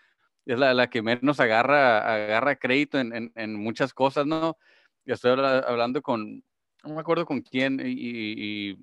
[0.44, 4.56] es la, que menos agarra, agarra crédito en, muchas cosas, ¿no?
[5.04, 6.42] Estoy hablando con,
[6.82, 8.76] no me acuerdo con quién, y,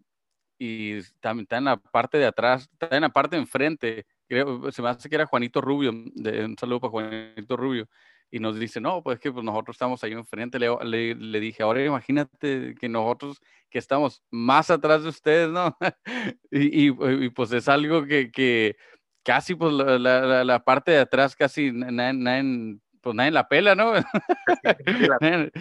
[0.58, 4.72] y también está en la parte de atrás, está en la parte de enfrente, creo,
[4.72, 7.88] se me hace que era Juanito Rubio, de, un saludo para Juanito Rubio,
[8.30, 10.60] y nos dice, no, pues que pues nosotros estamos ahí enfrente.
[10.60, 13.39] Le, le, le, dije, ahora imagínate que nosotros
[13.70, 15.78] que estamos más atrás de ustedes, ¿no?
[16.52, 18.76] y, y, y, pues es algo que, que
[19.24, 23.76] casi, pues la, la, la, parte de atrás casi nadie, nadie, pues nadie la pela,
[23.76, 23.93] ¿no?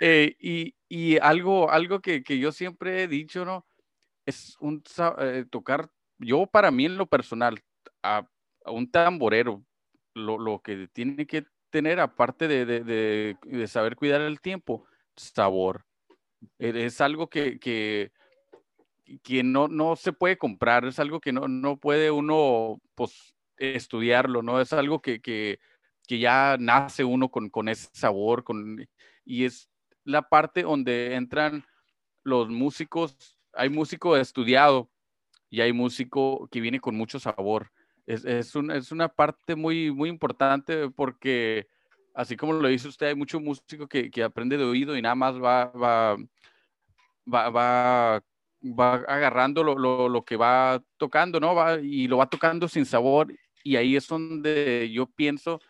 [0.00, 3.66] eh, y, y algo, algo que, que, yo siempre he dicho, ¿no?
[4.26, 4.82] Es un
[5.18, 7.62] eh, tocar, yo para mí en lo personal,
[8.02, 8.26] a,
[8.66, 9.64] un tamborero,
[10.14, 15.84] lo, lo, que tiene que tener, aparte de, de, de, saber cuidar el tiempo, sabor.
[16.58, 18.12] E, es algo que, que,
[19.22, 24.42] que no, no, se puede comprar, es algo que no, no puede uno pues, estudiarlo,
[24.42, 24.60] ¿no?
[24.60, 25.58] Es algo que, que,
[26.06, 28.86] que ya nace uno con, con, ese sabor, con,
[29.24, 29.68] y es
[30.04, 31.64] la parte donde entran
[32.24, 34.90] los músicos, hay músico estudiado
[35.50, 37.70] y hay músico que viene con mucho sabor
[38.06, 41.66] es, es, un, es, una parte muy, muy importante porque,
[42.14, 45.14] así como lo dice usted, hay mucho músico que, que aprende de oído y nada
[45.14, 46.16] más va, va,
[47.32, 48.22] va, va,
[48.62, 51.54] va agarrando lo, lo, lo, que va tocando, ¿no?
[51.54, 53.32] Va, y lo va tocando sin sabor
[53.64, 55.60] y ahí es donde yo pienso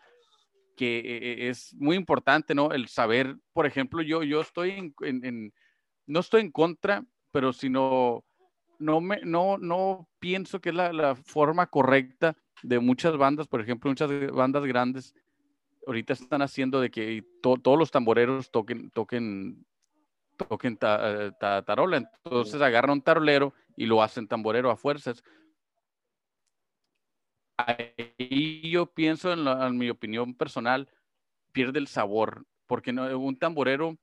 [0.75, 2.71] que e, e, es muy importante, ¿no?
[2.71, 5.53] El saber, por ejemplo, yo, yo estoy en
[6.05, 8.23] no estoy en contra, pero sino
[8.79, 13.59] no, me, no, no pienso que es la, la, forma correcta de muchas bandas, por
[13.59, 15.15] ejemplo, muchas bandas grandes
[15.87, 19.65] ahorita están haciendo de que to, todos los tamboreros toquen, toquen,
[20.37, 21.97] toquen ta, ta, tarola.
[21.97, 25.23] Entonces agarran un tarolero y lo hacen tamborero a fuerzas.
[27.57, 30.87] Ahí yo pienso, en, la, en mi opinión personal,
[31.51, 33.97] pierde el sabor, porque no, un tamborero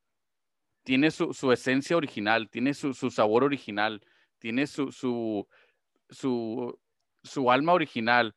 [0.83, 4.03] tiene su, su esencia original, tiene su, su sabor original
[4.41, 5.47] tiene su, su,
[6.09, 6.77] su,
[7.23, 8.35] su alma original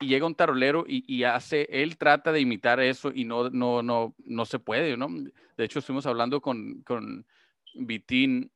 [0.00, 3.82] y llega un tarolero y, y, hace, él trata de imitar eso y no, no,
[3.82, 5.08] no, no se puede, ¿no?
[5.56, 7.26] De hecho, estuvimos hablando con, con
[7.74, 8.50] Vitín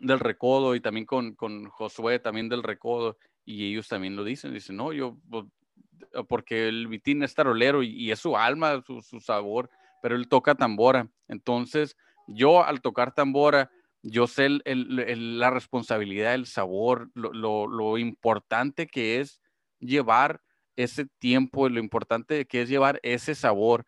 [0.00, 4.52] del Recodo y también con, con Josué también del Recodo y ellos también lo dicen,
[4.52, 5.46] dicen, no, yo, pues,
[6.28, 9.70] porque el Vitín es tarolero y, y es su alma, su, su, sabor,
[10.02, 11.08] pero él toca tambora.
[11.28, 11.96] Entonces,
[12.30, 13.70] yo al tocar tambora,
[14.02, 19.40] yo sé la responsabilidad, el sabor, lo, importante que es
[19.78, 20.40] llevar
[20.76, 23.84] ese tiempo, lo importante que es llevar ese sabor.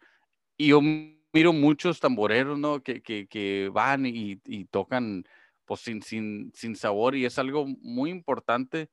[0.56, 2.82] Y yo miro muchos tamboreros, ¿no?
[2.82, 5.24] Que, van y, tocan
[5.64, 8.90] pues sin, sabor y es algo muy importante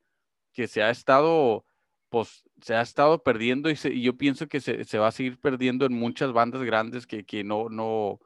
[0.54, 1.66] que se ha estado
[2.10, 5.94] pues se ha estado perdiendo y, yo pienso que se, va a seguir perdiendo en
[5.94, 8.20] muchas bandas grandes que, no,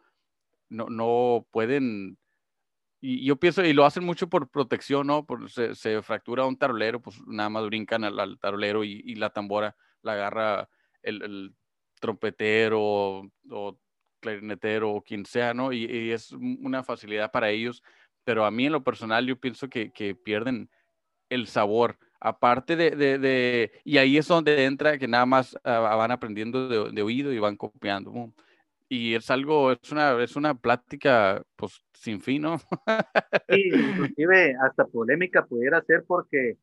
[0.69, 2.17] no, no pueden
[3.05, 5.25] y yo pienso, y lo hacen mucho por protección, ¿no?
[5.25, 9.29] Por, se, se fractura un tarolero, pues nada más brincan al, al tarolero y, la
[9.29, 10.69] tambora la agarra
[11.01, 11.53] el,
[11.99, 12.79] trompetero
[13.49, 13.79] o,
[14.21, 15.73] clarinetero o quien sea, ¿no?
[15.73, 17.83] Y, es una facilidad para ellos,
[18.23, 20.69] pero a mí en lo personal yo pienso que, que pierden
[21.27, 26.11] el sabor, aparte de, de, y ahí es donde entra que nada más uh, van
[26.11, 28.31] aprendiendo de, de, oído y van copiando.
[28.93, 32.57] Y es algo, es una, es una plática pues sin fin, ¿no?
[33.47, 36.57] Inclusive hasta polémica pudiera ser porque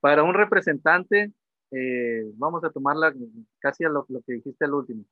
[0.00, 1.30] para un representante,
[1.70, 3.14] eh, vamos a tomarla
[3.60, 5.04] casi a lo, lo, que dijiste al último,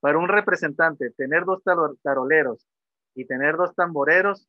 [0.00, 1.62] para un representante tener dos
[2.02, 2.66] taroleros
[3.14, 4.46] y tener dos tamboreros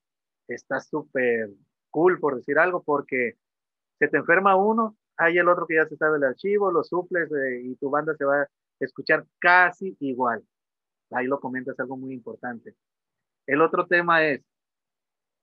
[0.49, 1.49] está súper
[1.91, 3.37] cool, por decir algo, porque
[3.99, 7.31] se te enferma uno, hay el otro que ya se sabe el archivo, lo suples
[7.31, 8.47] eh, y tu banda se va a
[8.81, 10.43] escuchar casi igual.
[11.11, 12.75] Ahí lo comentas, algo muy importante.
[13.45, 14.41] El otro tema es,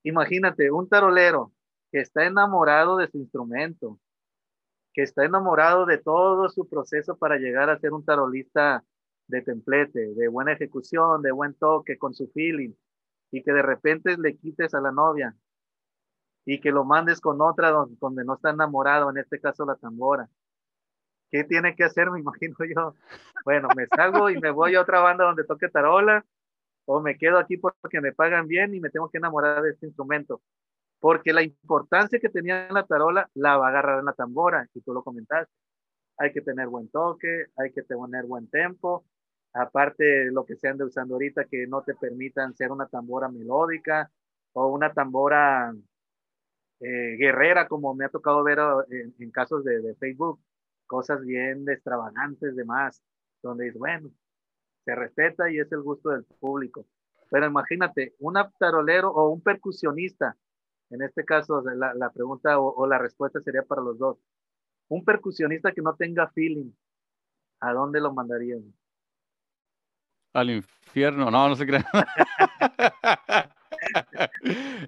[0.03, 1.53] imagínate, un tarolero
[1.91, 3.99] que está enamorado de su instrumento,
[4.93, 8.85] que está enamorado de todo su proceso para llegar a ser un tarolista
[9.27, 12.75] de templete, de buena ejecución, de buen toque, con su feeling,
[13.31, 15.35] y que de repente le quites a la novia
[16.45, 20.29] y que lo mandes con otra donde, no está enamorado, en este caso la tambora.
[21.35, 22.13] ¿Qué tiene que hacer?
[22.13, 22.95] Me imagino yo.
[23.45, 26.25] Bueno, me salgo y me voy a otra banda donde toque tarola,
[26.85, 29.87] o me quedo aquí porque me pagan bien y me tengo que enamorar de este
[29.87, 30.43] instrumento.
[31.01, 34.81] Porque la importancia que tenía la tarola la va a agarrar en la tambora, y
[34.83, 35.53] tú lo comentaste.
[36.19, 39.05] Hay que tener buen toque, hay que tener buen tempo,
[39.55, 44.09] aparte lo que se ande usando ahorita que no te permitan ser una tambora melódica
[44.53, 45.75] o una tambora
[46.79, 50.39] eh, guerrera, como me ha tocado ver eh, en, casos de, de, Facebook,
[50.87, 53.03] cosas bien extravagantes de más,
[53.43, 54.11] donde es bueno,
[54.85, 56.87] se respeta y es el gusto del público.
[57.31, 60.37] Pero imagínate, un tarolero o un percusionista,
[60.91, 64.19] en este caso la, la pregunta o, la respuesta sería para los dos.
[64.89, 66.71] Un percusionista que no tenga feeling,
[67.61, 68.63] ¿a dónde lo mandarían?
[70.35, 71.87] Al infierno, no, no se crea.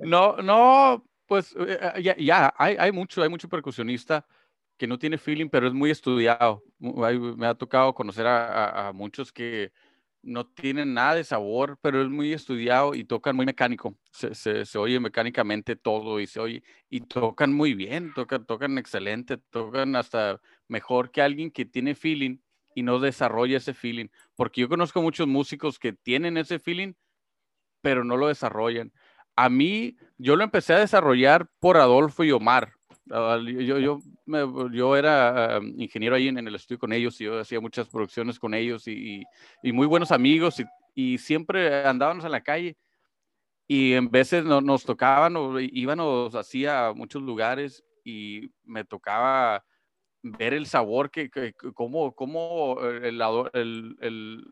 [0.03, 4.27] no, no, pues eh, ya, ya, hay, hay mucho, hay mucho percusionista
[4.77, 6.63] que no tiene feeling, pero es muy estudiado.
[6.79, 9.73] Me ha tocado conocer a, muchos que
[10.23, 13.97] no tienen nada de sabor, pero es muy estudiado y tocan muy mecánico.
[14.11, 14.35] Se,
[14.65, 19.95] se, oye mecánicamente todo y se oye y tocan muy bien, tocan, tocan excelente, tocan
[19.97, 22.39] hasta mejor que alguien que tiene feeling
[22.75, 24.09] y no desarrolla ese feeling.
[24.35, 26.93] Porque yo conozco muchos músicos que tienen ese feeling,
[27.81, 28.93] pero no lo desarrollan.
[29.37, 32.73] A mí, yo lo empecé a desarrollar por Adolfo y Omar.
[33.11, 37.61] Ah, yo, yo, yo era ingeniero ahí en, el estudio con ellos y yo hacía
[37.61, 39.23] muchas producciones con ellos y,
[39.63, 42.77] y, muy buenos amigos y, y, siempre andábamos en la calle
[43.69, 49.65] y en veces no, nos tocaban o íbamos así a muchos lugares y me tocaba
[50.23, 53.21] ver el sabor que, que cómo, cómo el,
[53.53, 54.45] el, el,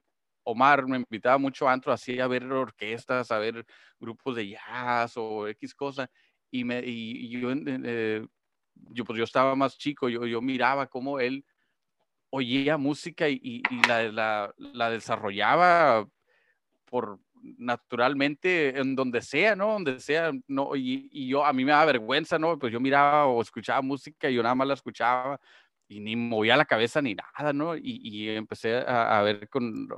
[0.47, 3.65] Omar me invitaba mucho a antro así a ver orquestas, a ver
[3.99, 6.11] grupos de jazz o X cosa
[6.51, 8.27] y, me, y, yo eh,
[8.75, 11.45] yo, pues yo estaba más chico, yo, yo miraba cómo él
[12.31, 16.09] oía música y, la, la, la, desarrollaba
[16.85, 19.73] por naturalmente en donde sea, ¿no?
[19.75, 22.59] Donde sea, no, y, y, yo, a mí me daba vergüenza, ¿no?
[22.59, 25.41] Pues yo miraba o escuchaba música y yo nada más la escuchaba
[25.87, 27.77] y ni movía la cabeza ni nada, ¿no?
[27.77, 29.89] Y, empecé a, a, ver con,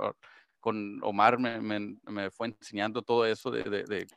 [0.59, 4.07] con Omar, me, me, me, fue enseñando todo eso de, de, de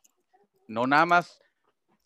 [0.68, 1.40] no nada más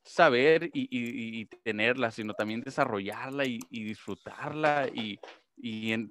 [0.04, 5.18] saber y, y, tenerla, sino también desarrollarla y, disfrutarla y,
[5.92, 6.10] en,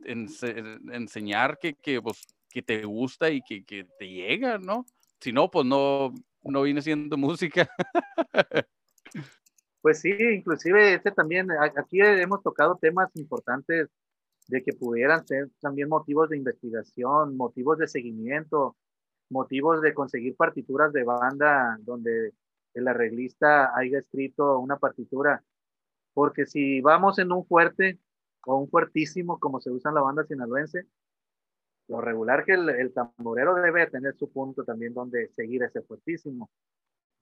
[0.91, 4.85] enseñar que, que, pues, que te gusta y que, que, te llega, ¿no?
[5.19, 6.13] Si no, pues no,
[6.43, 7.69] no viene siendo música.
[9.83, 13.89] Pues sí, inclusive este también, aquí hemos tocado temas importantes
[14.47, 18.77] de que pudieran ser también motivos de investigación, motivos de seguimiento,
[19.29, 22.31] motivos de conseguir partituras de banda donde
[22.73, 25.43] el arreglista haya escrito una partitura,
[26.13, 27.99] porque si vamos en un fuerte
[28.45, 30.87] o un fuertísimo, como se usa en la banda sinaloense,
[31.87, 36.49] lo regular que el, tamborero debe tener su punto también donde seguir ese fuertísimo.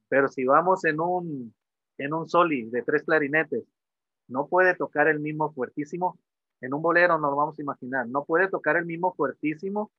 [0.07, 1.53] Pero si vamos en un,
[1.97, 3.63] en un soli de tres clarinetes,
[4.27, 6.19] no puede tocar el mismo fuertísimo.
[6.61, 8.07] En un bolero nos lo vamos a imaginar.
[8.07, 9.91] No puede tocar el mismo fuertísimo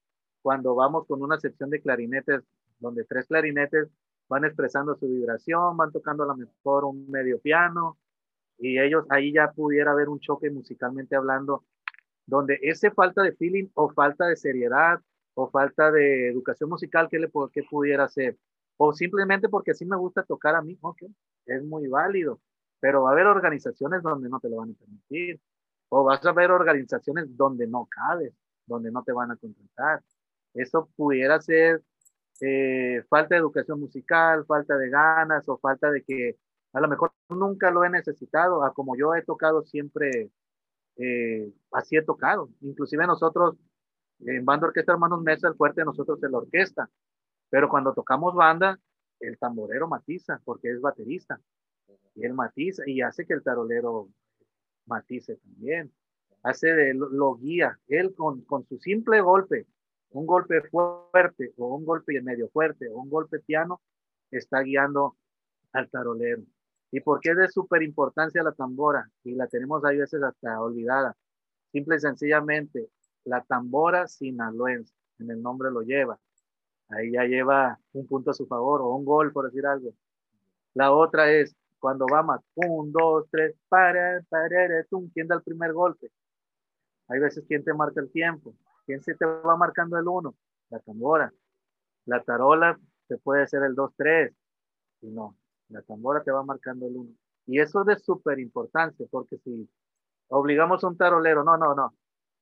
[0.43, 2.43] cuando vamos con una sección de clarinetes,
[2.79, 3.89] donde tres clarinetes
[4.33, 7.99] van expresando su vibración, van tocando a lo mejor un medio piano,
[8.57, 11.65] y ellos ahí ya pudiera haber un choque musicalmente hablando,
[12.27, 15.01] donde ese falta de feeling o falta de seriedad
[15.35, 18.39] o falta de educación musical que le que pudiera ser,
[18.79, 21.03] o simplemente porque sí me gusta tocar a mí, ok,
[21.45, 22.41] es muy válido,
[22.81, 25.41] pero va a haber organizaciones donde no te lo van a permitir,
[25.91, 28.33] o vas a ver organizaciones donde no cabes,
[28.67, 30.03] donde no te van a contratar.
[30.55, 31.83] Eso pudiera ser
[32.45, 36.37] eh, falta de educación musical, falta de ganas o falta de que
[36.73, 40.33] a lo mejor nunca lo he necesitado, a como yo he tocado siempre,
[40.97, 42.51] eh, así he tocado.
[42.63, 43.55] Inclusive nosotros,
[44.19, 46.91] en banda orquesta Hermanos Mesa, el fuerte nosotros es la orquesta,
[47.49, 48.77] pero cuando tocamos banda,
[49.21, 51.41] el tamborero matiza, porque es baterista,
[52.17, 54.09] y él matiza y hace que el tarolero
[54.87, 55.93] matice también.
[56.43, 59.69] Hace de, lo, guía, él con, con su simple golpe,
[60.13, 63.81] un golpe fuerte o un golpe medio fuerte o un golpe piano,
[64.31, 65.17] está guiando
[65.73, 66.43] al tarolero.
[66.91, 69.09] ¿Y por qué es de súper importancia la tambora?
[69.25, 71.17] Y la tenemos a veces hasta olvidada.
[71.73, 72.89] Simple y sencillamente,
[73.25, 76.19] la tambora sinaloense, en el nombre lo lleva.
[76.91, 79.95] Ahí ya lleva un punto a su favor o un gol, por decir algo.
[80.75, 85.43] La otra es cuando va más, un, dos, tres, para, para, tum, ¿quién da el
[85.43, 86.11] primer golpe?
[87.09, 88.55] Hay veces quién te marca el tiempo.
[88.87, 90.35] ¿Quién se te va marcando el uno?
[90.71, 91.33] La tambora.
[92.07, 94.33] La tarola te puede ser el dos, tres.
[95.01, 95.37] Y no,
[95.69, 97.11] la tambora te va marcando el uno.
[97.47, 99.69] Y eso es de súper importancia, porque si
[100.29, 101.95] obligamos a un tarolero, no, no, no,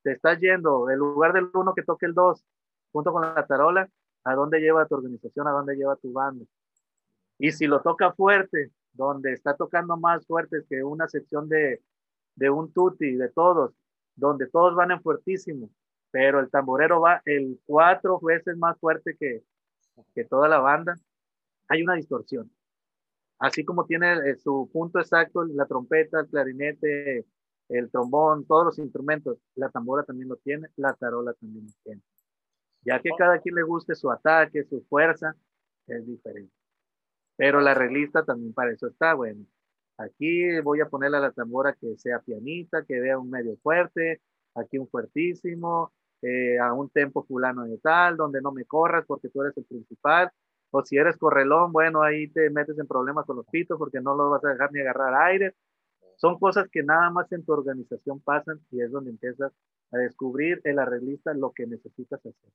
[0.02, 2.44] te estás yendo, en lugar del uno que toque el dos,
[2.92, 3.88] junto con la tarola,
[4.24, 5.48] ¿a dónde lleva tu organización?
[5.48, 6.44] ¿A dónde lleva tu banda?
[7.38, 11.82] Y si lo toca fuerte, donde está tocando más fuerte que una sección de,
[12.36, 13.72] de un tutti, de todos,
[14.14, 15.70] donde todos van en fuertísimo,
[16.10, 19.42] pero el tamborero va el cuatro veces más fuerte que,
[20.14, 20.94] que toda la banda,
[21.68, 22.50] hay una distorsión
[23.40, 27.26] así como tiene eh, su punto exacto la trompeta, el clarinete,
[27.68, 32.02] el trombón, todos los instrumentos, la tambora también lo tiene, la tarola también lo tiene.
[32.82, 35.34] Ya que cada quien le guste su ataque, su fuerza,
[35.86, 36.52] es diferente.
[37.36, 39.44] Pero la reglista también para eso está, bueno.
[39.98, 44.20] Aquí voy a ponerle a la tambora que sea pianita, que vea un medio fuerte,
[44.54, 45.92] aquí un fuertísimo,
[46.22, 49.64] eh, a un tempo fulano de tal, donde no me corras porque tú eres el
[49.64, 50.30] principal,
[50.70, 54.14] o si eres correlón, bueno, ahí te metes en problemas con los pitos porque no
[54.14, 55.54] lo vas a dejar ni agarrar aire.
[56.16, 59.52] Son cosas que nada más en tu organización pasan y es donde empiezas
[59.92, 62.52] a descubrir el arreglista lo que necesitas hacer.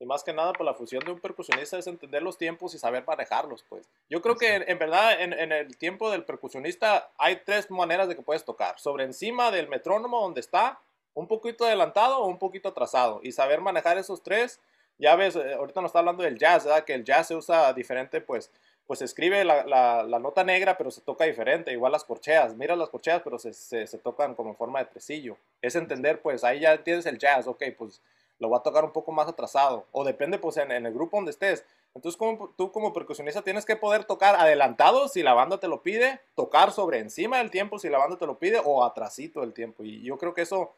[0.00, 2.72] Y más que nada, por pues, la función de un percusionista es entender los tiempos
[2.74, 3.90] y saber manejarlos, pues.
[4.08, 8.14] Yo creo que en, verdad en, en, el tiempo del percusionista hay tres maneras de
[8.14, 8.78] que puedes tocar.
[8.78, 10.80] Sobre encima del metrónomo donde está,
[11.18, 13.20] un poquito adelantado o un poquito atrasado.
[13.24, 14.60] Y saber manejar esos tres
[14.98, 16.84] ya ves, eh, ahorita nos está hablando del jazz, ¿verdad?
[16.84, 18.50] Que el jazz se usa diferente, pues,
[18.86, 22.56] pues se escribe la, la, la, nota negra, pero se toca diferente, igual las corcheas,
[22.56, 25.36] mira las corcheas, pero se, se, se, tocan como en forma de tresillo.
[25.62, 28.00] Es entender, pues, ahí ya tienes el jazz, ok, pues
[28.38, 31.16] lo voy a tocar un poco más atrasado, o depende, pues, en, en el grupo
[31.16, 31.64] donde estés.
[31.94, 35.82] Entonces, como, tú como percusionista tienes que poder tocar adelantado si la banda te lo
[35.82, 39.52] pide, tocar sobre encima del tiempo si la banda te lo pide, o atrasito del
[39.52, 39.84] tiempo.
[39.84, 40.72] Y yo creo que eso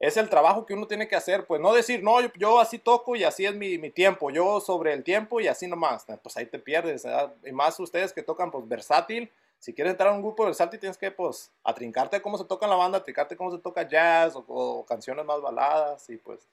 [0.00, 3.16] es el trabajo que uno tiene que hacer, pues no decir, no, yo, así toco
[3.16, 6.46] y así es mi, mi, tiempo, yo sobre el tiempo y así nomás, pues ahí
[6.46, 7.04] te pierdes,
[7.44, 10.96] y más ustedes que tocan pues versátil, si quieres entrar a un grupo versátil tienes
[10.96, 14.86] que pues atrincarte cómo se toca en la banda, atrincarte cómo se toca jazz o,
[14.86, 16.48] canciones más baladas y pues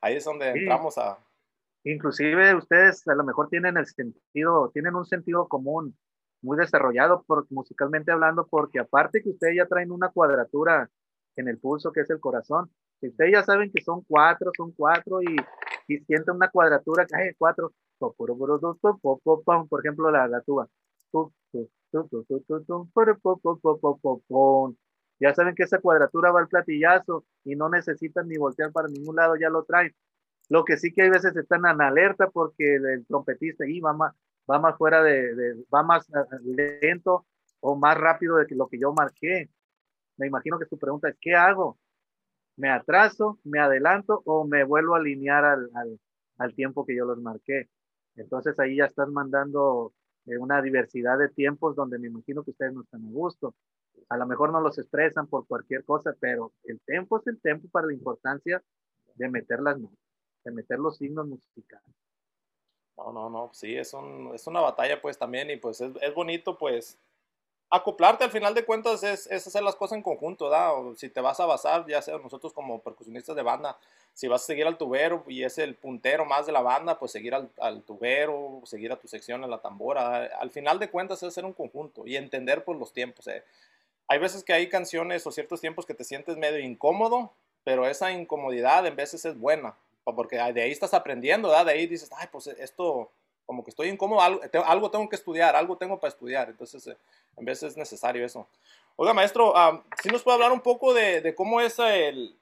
[0.00, 1.18] ahí es donde entramos a...
[1.84, 5.96] Inclusive ustedes a lo mejor tienen el sentido, tienen un sentido común
[6.42, 10.90] muy desarrollado por, musicalmente hablando, porque aparte que ustedes ya traen una cuadratura
[11.36, 12.70] en el pulso que es el corazón,
[13.00, 15.36] si ustedes ya saben que son cuatro, son cuatro y,
[15.88, 20.68] y sienten una cuadratura hay cuatro, por ejemplo, la, la tuba.
[25.20, 29.16] Ya saben que esa cuadratura va al platillazo y no necesitan ni voltear para ningún
[29.16, 29.94] lado, ya lo traen.
[30.48, 34.14] Lo que sí que hay veces están en alerta porque el trompetista y va más,
[34.50, 36.08] va más fuera de, de, va más
[36.44, 37.26] lento
[37.60, 39.50] o más rápido de lo que yo marqué.
[40.16, 41.78] Me imagino que su pregunta es, ¿qué hago?
[42.58, 45.70] Me atraso, me adelanto o me vuelvo a alinear al,
[46.38, 47.68] al, tiempo que yo los marqué.
[48.16, 49.92] Entonces ahí ya están mandando
[50.26, 53.54] eh, una diversidad de tiempos donde me imagino que ustedes no están a gusto.
[54.08, 57.68] A lo mejor no los expresan por cualquier cosa, pero el tiempo es el tiempo
[57.70, 58.60] para la importancia
[59.14, 59.98] de meter las notas,
[60.44, 61.94] de meter los signos musicales.
[62.96, 66.14] No, no, no, sí, es, un, es una batalla pues también y pues es, es
[66.14, 66.98] bonito pues
[67.70, 70.72] acoplarte al final de cuentas es, es, hacer las cosas en conjunto, ¿da?
[70.72, 73.76] O si te vas a basar, ya sea nosotros como percusionistas de banda,
[74.14, 77.12] si vas a seguir al tubero y es el puntero más de la banda, pues
[77.12, 80.24] seguir al, al tubero, seguir a tu sección en la tambora.
[80.40, 83.26] Al final de cuentas es hacer un conjunto y entender pues los tiempos.
[83.28, 83.44] ¿eh?
[84.08, 87.32] Hay veces que hay canciones o ciertos tiempos que te sientes medio incómodo,
[87.64, 91.64] pero esa incomodidad en veces es buena, porque de ahí estás aprendiendo, ¿da?
[91.64, 93.10] De ahí dices, ay, pues esto
[93.48, 96.50] como que estoy incómodo, algo, tengo que estudiar, algo tengo para estudiar.
[96.50, 96.98] Entonces, eh,
[97.34, 98.46] en veces es necesario eso.
[98.94, 99.54] Oiga, maestro,
[100.02, 102.36] si nos puede hablar un poco de, cómo es el,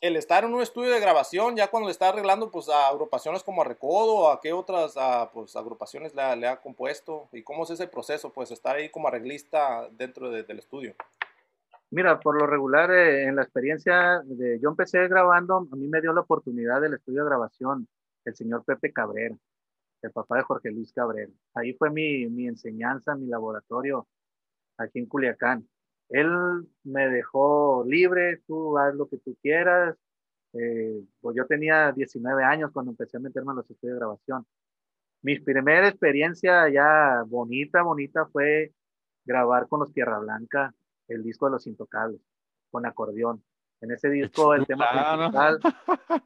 [0.00, 3.62] estar en un estudio de grabación, ya cuando le está arreglando pues, a agrupaciones como
[3.62, 4.94] a Recodo, a qué otras
[5.32, 9.08] pues, agrupaciones le, le, ha compuesto, y cómo es ese proceso, pues estar ahí como
[9.08, 10.94] arreglista dentro del estudio.
[11.90, 16.00] Mira, por lo regular, eh, en la experiencia de yo empecé grabando, a mí me
[16.00, 17.88] dio la oportunidad del estudio de grabación
[18.24, 19.34] el señor Pepe Cabrera
[20.04, 21.32] el papá de Jorge Luis Cabrera.
[21.54, 24.06] Ahí fue mi, mi enseñanza, mi laboratorio
[24.76, 25.66] aquí en Culiacán.
[26.10, 26.28] Él
[26.84, 29.96] me dejó libre, tú haz lo que tú quieras.
[30.52, 34.46] Eh, pues yo tenía 19 años cuando empecé a meterme en los estudios de grabación.
[35.22, 38.72] Mi primera experiencia ya bonita, bonita fue
[39.24, 40.74] grabar con los Tierra Blanca
[41.08, 42.20] el disco de los Intocables,
[42.70, 43.42] con acordeón.
[43.80, 45.58] En ese disco el tema principal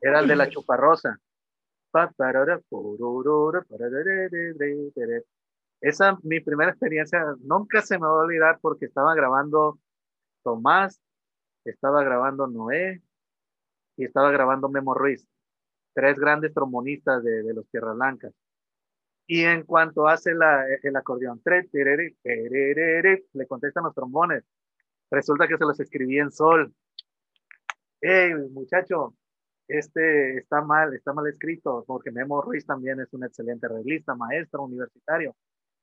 [0.01, 1.19] era el de la chuparrosa.
[5.81, 9.79] Esa, mi primera experiencia, nunca se me va a olvidar porque estaba grabando
[10.43, 11.01] Tomás,
[11.65, 13.03] estaba grabando Noé
[13.97, 15.27] y estaba grabando Memo Ruiz,
[15.95, 18.33] tres grandes trombonistas de, de los Tierra Blancas.
[19.27, 24.45] Y en cuanto hace la, el acordeón, le contestan los trombones.
[25.11, 26.75] Resulta que se los escribí en sol.
[28.01, 29.15] Hey, muchacho,
[29.69, 34.63] este está mal, está mal escrito, porque Memo Ruiz también es un excelente reglista, maestro
[34.65, 35.37] universitario.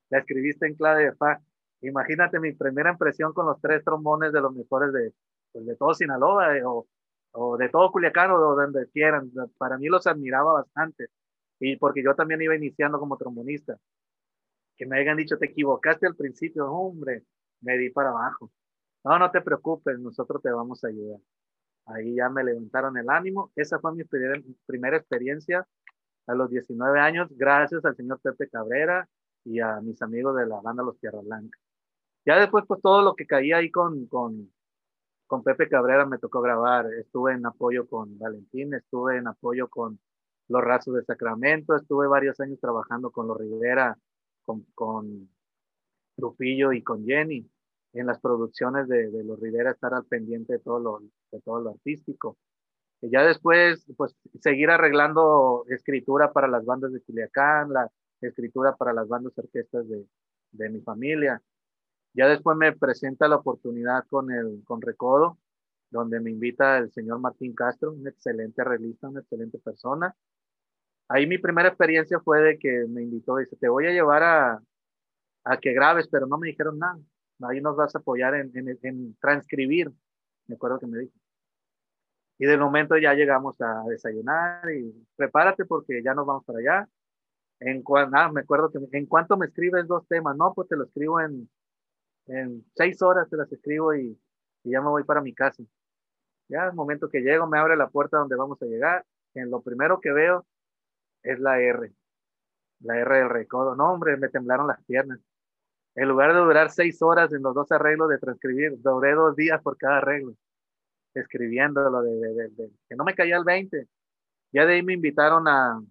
[0.09, 1.39] La escribiste en clave de fa.
[1.81, 5.13] Imagínate mi primera impresión con los tres trombones de los mejores de,
[5.51, 9.31] pues, de todo Sinaloa eh, o, de todo Culiacán o donde quieran.
[9.57, 11.07] Para mí los admiraba bastante.
[11.59, 13.77] Y porque yo también iba iniciando como trombonista.
[14.77, 17.23] Que me hayan dicho, te equivocaste al principio, hombre,
[17.61, 18.51] me di para abajo.
[19.03, 21.19] No, no te preocupes, nosotros te vamos a ayudar.
[21.85, 23.51] Ahí ya me levantaron el ánimo.
[23.55, 25.67] Esa fue mi primera, experiencia
[26.27, 29.07] a los 19 años, gracias al señor Pepe Cabrera
[29.43, 31.59] y a mis amigos de la banda Los Tierra Blanca.
[32.25, 34.49] Ya después, pues todo lo que caía ahí con, con,
[35.43, 36.87] Pepe Cabrera me tocó grabar.
[36.93, 39.99] Estuve en apoyo con Valentín, estuve en apoyo con
[40.47, 43.95] Los Razos de Sacramento, estuve varios años trabajando con Los Rivera,
[44.43, 45.29] con, con
[46.17, 47.47] Lupillo y con Jenny
[47.95, 50.99] en las producciones de, de los Rivera estar al pendiente de todo lo,
[51.31, 52.37] de todo lo artístico.
[53.01, 57.89] Y ya después, pues, seguir arreglando escritura para las bandas de Culiacán, la
[58.21, 60.05] escritura para las bandas orquestas de,
[60.51, 61.41] de mi familia.
[62.13, 65.37] Ya después me presenta la oportunidad con el con Recodo,
[65.89, 70.13] donde me invita el señor Martín Castro, un excelente arreglista, una excelente persona.
[71.07, 74.61] Ahí mi primera experiencia fue de que me invitó, dice, te voy a llevar a,
[75.43, 76.99] a que grabes, pero no me dijeron nada
[77.41, 79.91] ahí nos vas a apoyar en, en, transcribir,
[80.47, 81.13] me acuerdo que me dijo.
[82.37, 86.89] Y de momento ya llegamos a desayunar y prepárate porque ya nos vamos para allá.
[87.59, 87.83] En
[88.13, 88.43] ah, me
[88.91, 91.49] en cuanto me escribes dos temas, no, pues te lo escribo en,
[92.27, 94.19] en seis horas, te las escribo y,
[94.63, 95.63] y ya me voy para mi casa.
[96.49, 99.05] Ya el momento que llego, me abre la puerta donde vamos a llegar.
[99.33, 100.45] En lo primero que veo
[101.23, 101.91] es la R,
[102.81, 103.75] la R del recodo.
[103.75, 105.19] No, hombre, me temblaron las piernas.
[105.95, 109.61] En lugar de durar seis horas en los dos arreglos de transcribir, duré dos días
[109.61, 110.35] por cada arreglo,
[111.13, 113.87] escribiéndolo, de, de, que no me caía el 20.
[114.51, 115.81] Ya de ahí me invitaron a,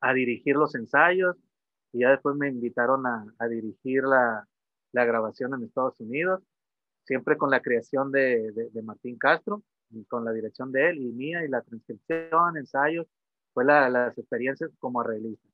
[0.00, 1.36] a dirigir los ensayos
[1.92, 4.46] y ya después me invitaron a, a dirigir la,
[4.92, 6.42] la, grabación en Estados Unidos,
[7.04, 11.12] siempre con la creación de, de, Martín Castro, y con la dirección de él y
[11.12, 13.06] mía y la transcripción, ensayos,
[13.52, 15.48] fue la, las experiencias como arreglista.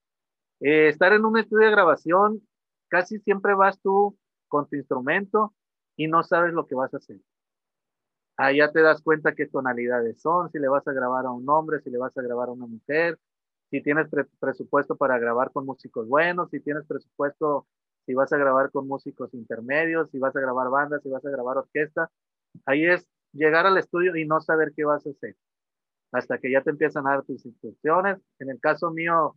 [0.60, 2.42] Eh, estar en un estudio de grabación
[2.89, 4.16] casi siempre vas tú
[4.49, 5.55] con tu instrumento
[5.97, 7.20] y no sabes lo que vas a hacer.
[8.55, 11.80] Ya te das cuenta qué tonalidades son, si le vas a grabar a un hombre,
[11.80, 13.18] si le vas a grabar a una mujer,
[13.70, 14.09] si tienes
[14.39, 17.66] presupuesto para grabar con músicos buenos, si tienes presupuesto,
[18.05, 21.30] si vas a grabar con músicos intermedios, si vas a grabar bandas, si vas a
[21.30, 22.11] grabar orquesta.
[22.66, 25.34] Ahí es llegar al estudio y no saber qué vas a hacer.
[26.12, 28.18] Hasta que ya te empiezan a dar tus instrucciones.
[28.39, 29.37] En el caso mío,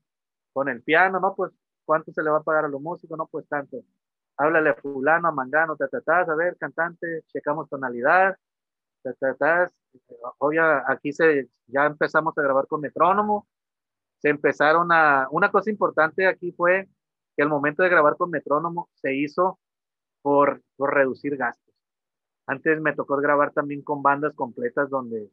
[0.54, 1.36] con el piano, ¿no?
[1.36, 1.52] Pues
[1.90, 3.18] ¿Cuánto se le va a pagar a los músicos?
[3.18, 3.84] No, pues tanto.
[4.38, 8.38] Háblale a fulano, a mangano, ta, ta, ta, a ver, cantante, checamos tonalidad,
[9.02, 9.72] ta, ta, ta.
[10.38, 13.48] Obvio, aquí se, ya empezamos a grabar con metrónomo
[14.20, 16.88] se empezaron a, una cosa importante aquí fue
[17.36, 19.60] que el momento de grabar con metrónomo se hizo
[20.22, 21.74] por, por reducir gastos.
[22.46, 25.32] Antes me tocó grabar también con bandas completas donde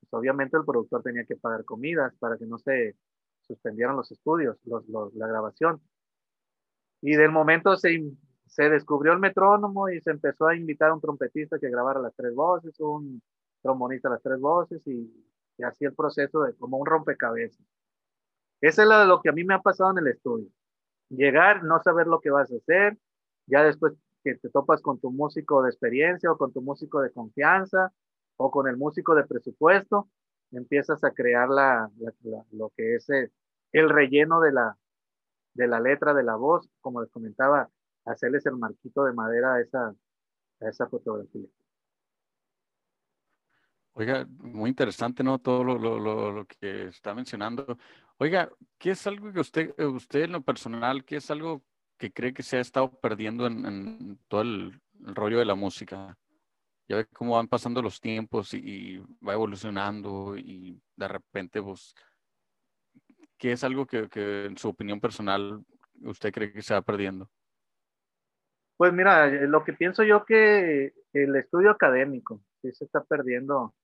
[0.00, 2.96] pues, obviamente el productor tenía que pagar comidas para que no se
[3.40, 5.80] suspendieran los estudios, los, la grabación.
[7.00, 8.02] Y del momento se,
[8.46, 12.14] se descubrió el metrónomo y se empezó a invitar a un trompetista que grabara las
[12.16, 13.22] tres voces, un
[13.62, 15.12] trombonista las tres voces y,
[15.58, 17.64] y así el proceso de como un rompecabezas.
[18.60, 20.48] Eso es lo que a mí me ha pasado en el estudio.
[21.10, 22.98] Llegar, no saber lo que vas a hacer,
[23.46, 23.94] ya después
[24.24, 27.92] que te topas con tu músico de experiencia o con tu músico de confianza
[28.36, 30.08] o con el músico de presupuesto,
[30.52, 31.90] empiezas a crear la,
[32.52, 34.76] lo que es el, relleno de la,
[35.54, 37.68] de la letra, de la voz, como les comentaba,
[38.04, 41.46] hacerles el marquito de madera a esa, a esa fotografía.
[43.98, 45.40] Oiga, muy interesante, ¿no?
[45.40, 47.76] Todo lo, lo, lo, que está mencionando.
[48.18, 51.64] Oiga, ¿qué es algo que usted, usted en lo personal, qué es algo
[51.96, 56.16] que cree que se ha estado perdiendo en, todo el, rollo de la música?
[56.88, 61.92] Ya ve cómo van pasando los tiempos y, va evolucionando y de repente, pues,
[63.38, 64.08] ¿qué es algo que,
[64.46, 65.64] en su opinión personal
[66.02, 67.30] usted cree que se va perdiendo?
[68.76, 73.74] Pues mira, lo que pienso yo que el estudio académico se está perdiendo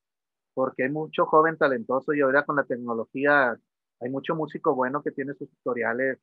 [0.52, 3.58] porque hay mucho joven talentoso y ahora con la tecnología
[4.00, 6.20] hay mucho músico bueno que tiene sus tutoriales,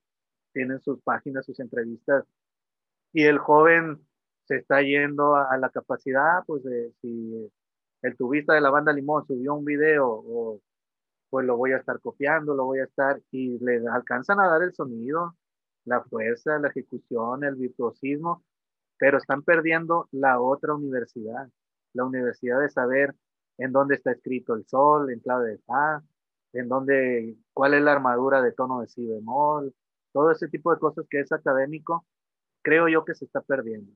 [0.54, 2.26] tienen sus páginas, sus entrevistas
[3.14, 4.00] y el joven
[4.46, 7.52] se está yendo a, la capacidad, pues de, si
[8.02, 10.62] el tubista de la banda Limón subió un video, o,
[11.32, 14.64] pues lo voy a estar copiando, lo voy a estar, y le alcanzan a dar
[14.64, 15.38] el sonido,
[15.86, 18.44] la fuerza, la ejecución, el virtuosismo,
[19.00, 21.50] pero están perdiendo la otra universidad,
[21.94, 23.16] la universidad de saber
[23.58, 26.04] en dónde está escrito el sol, en clave de fa,
[26.54, 29.74] en dónde, cuál es la armadura de tono de si bemol,
[30.12, 32.06] todo ese tipo de cosas que es académico,
[32.62, 33.94] creo yo que se está perdiendo.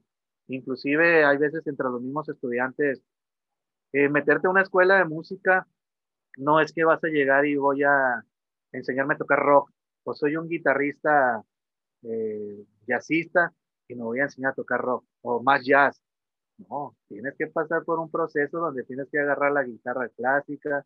[0.48, 3.02] Inclusive hay veces entre los mismos estudiantes,
[3.92, 5.68] eh, meterte a una escuela de música
[6.38, 8.24] no es que vas a llegar y voy a
[8.72, 9.72] enseñarme a tocar rock,
[10.04, 11.44] o soy un guitarrista
[12.04, 13.54] eh, jazzista
[13.88, 16.02] y me voy a enseñar a tocar rock, o más jazz.
[16.58, 20.86] No, tienes que pasar por un proceso donde tienes que agarrar la guitarra clásica,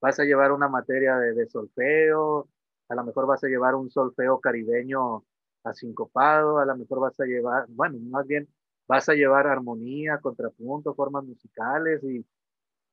[0.00, 2.48] vas a llevar una materia de, solfeo,
[2.88, 5.24] a lo mejor vas a llevar un solfeo caribeño
[5.64, 8.48] asincopado, a lo mejor vas a llevar, bueno, más bien
[8.86, 12.24] vas a llevar armonía, contrapunto, formas musicales y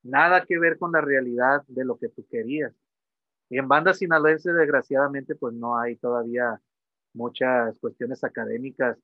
[0.04, 2.72] nada que ver con la realidad de lo que tú querías.
[3.50, 6.60] Y en banda sinaloense, desgraciadamente, pues no hay todavía
[7.14, 8.98] muchas cuestiones académicas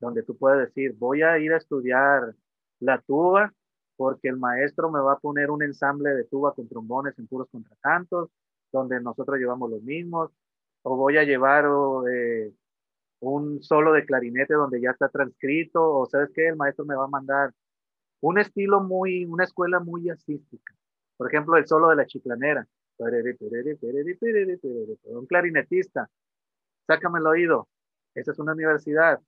[0.00, 2.34] donde tú puedes decir, voy a ir a estudiar
[2.80, 3.52] la tuba,
[3.96, 7.48] porque el maestro me va a poner un ensamble de tuba con trombones en puros
[7.50, 8.30] contracantos,
[8.72, 10.30] donde nosotros llevamos los mismos,
[10.82, 11.64] o voy a llevar
[12.10, 12.52] eh,
[13.20, 17.04] un solo de clarinete donde ya está transcrito, o sabes qué, el maestro me va
[17.04, 17.52] a mandar
[18.24, 20.74] un estilo muy, una escuela muy jazzística.
[21.18, 22.66] Por ejemplo, el solo de la chiclanera.
[25.02, 26.08] Un clarinetista.
[26.86, 27.68] Sácame el oído.
[28.14, 29.20] Esa es una universidad.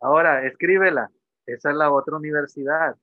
[0.00, 1.10] Ahora, escríbela.
[1.44, 2.96] Esa es la otra universidad.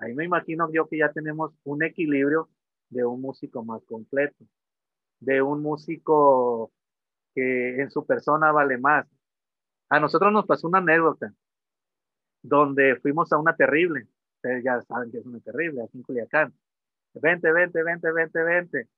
[0.00, 2.48] Ahí me imagino yo que ya tenemos un equilibrio
[2.90, 4.44] de un músico más completo,
[5.20, 6.72] de un músico
[7.32, 9.06] que en su persona vale más.
[9.88, 11.32] A nosotros nos pasó una anécdota
[12.42, 14.08] donde fuimos a una terrible,
[14.38, 16.54] ustedes ya saben que es una terrible, aquí en Culiacán.
[17.14, 18.88] Vente, vente, vente, vente, vente.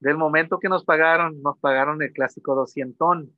[0.00, 3.28] Del momento que nos pagaron, nos pagaron el clásico 200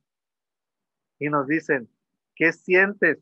[1.19, 1.89] y nos dicen,
[2.35, 3.19] ¿qué sientes?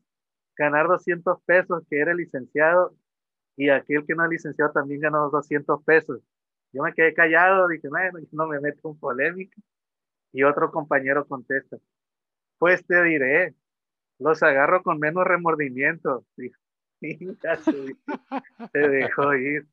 [0.58, 2.96] ganar 200 pesos, que era licenciado,
[3.56, 6.22] y aquel que no es licenciado también ganó 200 pesos.
[6.72, 9.60] Yo me quedé callado, dije, bueno, no me meto en polémica.
[10.34, 11.78] Y otro compañero contesta,
[12.58, 13.56] pues te diré,
[14.20, 16.26] los agarro con menos remordimiento.
[16.38, 16.52] Y
[18.72, 19.68] se dejó ir.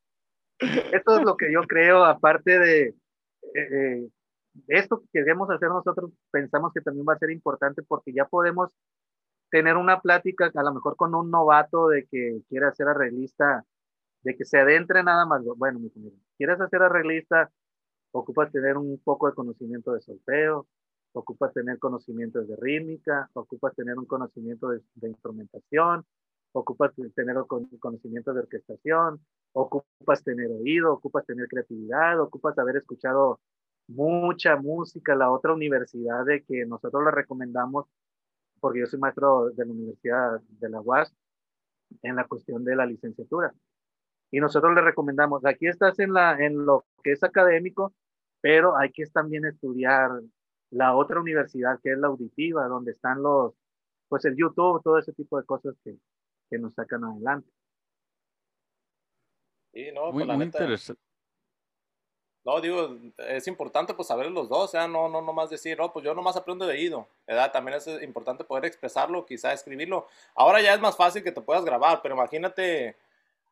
[0.58, 2.82] Esto es lo que yo creo, aparte de
[3.54, 4.08] eh, eh,
[4.66, 8.70] esto que queremos hacer nosotros, pensamos que también va a ser importante porque ya podemos
[9.50, 13.64] tener una plática a lo mejor con un novato de que quiere hacer arreglista,
[14.22, 15.42] de que se adentre nada más.
[15.56, 15.90] Bueno, mi
[16.36, 17.50] quieres hacer arreglista,
[18.12, 20.66] ocupas tener un poco de conocimiento de solfeo,
[21.12, 26.04] ocupas tener conocimientos de rítmica, ocupas tener un conocimiento de, instrumentación,
[26.52, 27.36] ocupas tener
[27.80, 29.20] conocimiento de orquestación,
[29.52, 33.40] ocupas tener oído, ocupas tener creatividad, ocupas haber escuchado
[33.88, 35.14] mucha música.
[35.14, 37.86] La otra universidad de que nosotros le recomendamos
[38.60, 41.14] porque yo soy maestro de la Universidad de la UAS
[42.02, 43.52] en la cuestión de la licenciatura.
[44.30, 47.94] Y nosotros le recomendamos, aquí estás en, la, en lo que es académico,
[48.40, 50.10] pero hay que también estudiar
[50.70, 53.54] la otra universidad que es la auditiva, donde están los,
[54.08, 55.96] pues el YouTube, todo ese tipo de cosas que,
[56.50, 57.50] que nos sacan adelante.
[59.72, 61.00] Sí, no, muy, pues, muy interesante.
[62.44, 65.92] No, digo, es importante pues saber los dos, o sea, no, no nomás decir, no,
[65.92, 67.52] pues yo nomás aprendo de oído, ¿verdad?
[67.52, 70.06] También es importante poder expresarlo, quizá escribirlo.
[70.34, 72.96] Ahora ya es más fácil que te puedas grabar, pero imagínate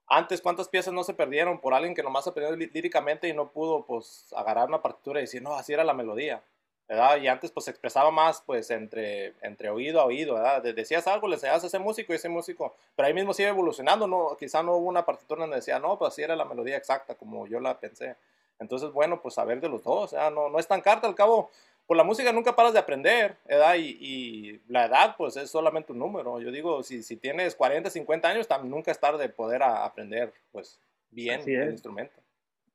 [0.07, 3.85] antes cuántas piezas no se perdieron por alguien que nomás aprendió líricamente y no pudo
[3.85, 6.43] pues agarrar una partitura y decir, no, así era la melodía,
[6.89, 7.17] ¿verdad?
[7.19, 10.63] Y antes pues se expresaba más pues entre, entre oído a oído, ¿verdad?
[10.63, 14.07] Decías algo, le enseñabas a ese músico y ese músico, pero ahí mismo sigue evolucionando,
[14.07, 14.37] ¿no?
[14.39, 17.47] Quizá no hubo una partitura donde decía, no, pues así era la melodía exacta como
[17.47, 18.17] yo la pensé.
[18.59, 20.31] Entonces, bueno, pues saber de los dos, ¿verdad?
[20.31, 21.51] No, no es tan carta, al cabo,
[21.87, 23.75] por la música nunca paras de aprender, ¿verdad?
[23.77, 26.41] Y, y, la edad, pues es solamente un número.
[26.41, 30.81] Yo digo, si, si tienes 40, 50 años, también nunca es tarde poder aprender, pues,
[31.11, 32.15] bien el instrumento.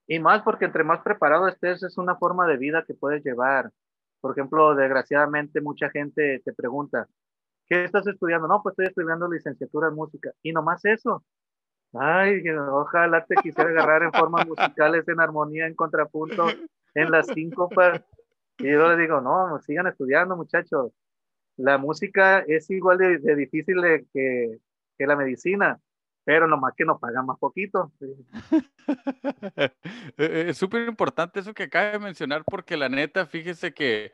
[0.07, 3.71] Y más porque entre más preparado estés, es una forma de vida que puedes llevar.
[4.21, 7.07] Por ejemplo, desgraciadamente mucha gente te pregunta,
[7.67, 8.47] ¿qué estás estudiando?
[8.47, 10.31] No, pues estoy estudiando licenciatura en música.
[10.43, 11.23] Y nomás eso.
[11.93, 16.47] Ay, ojalá te quisiera agarrar en formas musicales, en armonía, en contrapunto,
[16.93, 18.01] en las síncopas.
[18.59, 20.93] Y yo les digo, no, sigan estudiando, muchachos.
[21.57, 23.81] La música es igual de, difícil
[24.13, 24.59] que,
[24.97, 25.79] que, la medicina,
[26.23, 27.91] pero nomás que nos pagan más poquito.
[30.17, 34.11] Eh, es súper importante eso que acaba de mencionar, porque la neta, fíjese que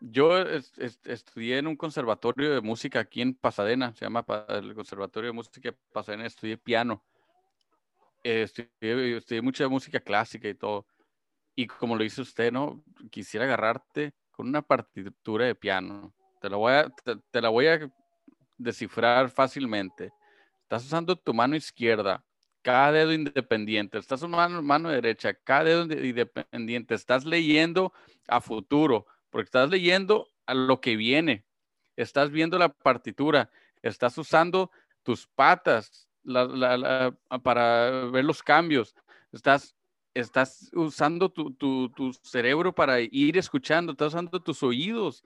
[0.00, 5.34] yo estudié en un conservatorio de música aquí en Pasadena, se llama el Conservatorio de
[5.34, 7.02] Música de Pasadena, estudié piano.
[8.24, 10.86] Eh, estudié, mucha música clásica y todo.
[11.54, 12.82] Y como lo dice usted, ¿no?
[13.10, 16.12] Quisiera agarrarte con una partitura de piano.
[16.40, 16.92] Te la voy a,
[17.30, 17.92] te, la voy a
[18.58, 20.12] descifrar fácilmente.
[20.72, 22.24] Estás usando tu mano izquierda,
[22.62, 23.98] cada dedo independiente.
[23.98, 26.94] Estás usando mano, derecha, cada dedo independiente.
[26.94, 27.92] Estás leyendo
[28.26, 31.44] a futuro porque estás leyendo a lo que viene,
[31.94, 33.50] estás viendo la partitura,
[33.82, 34.70] estás usando
[35.02, 36.08] tus patas
[37.42, 38.96] para ver los cambios,
[39.30, 39.76] estás,
[40.14, 45.22] estás usando tu, cerebro para ir escuchando, estás usando tus oídos.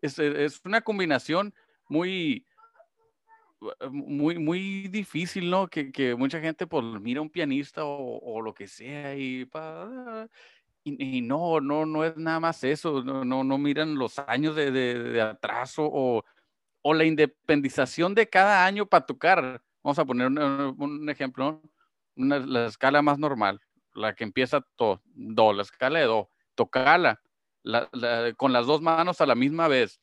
[0.00, 0.20] Es,
[0.64, 1.52] una combinación
[1.88, 2.46] muy,
[3.90, 5.68] muy, muy difícil, ¿no?
[5.68, 9.48] Que, mucha gente pues mira a un pianista o, lo que sea y,
[10.84, 14.70] y, no, no, no es nada más eso, no, no, no miran los años de,
[14.70, 16.24] de, atraso o,
[16.82, 19.62] o, la independización de cada año para tocar.
[19.82, 21.62] Vamos a poner un, ejemplo,
[22.16, 23.60] una, la escala más normal,
[23.94, 27.20] la que empieza todo, do, la escala de do, tocarla
[27.62, 27.88] la,
[28.36, 30.00] con las dos manos a la misma vez.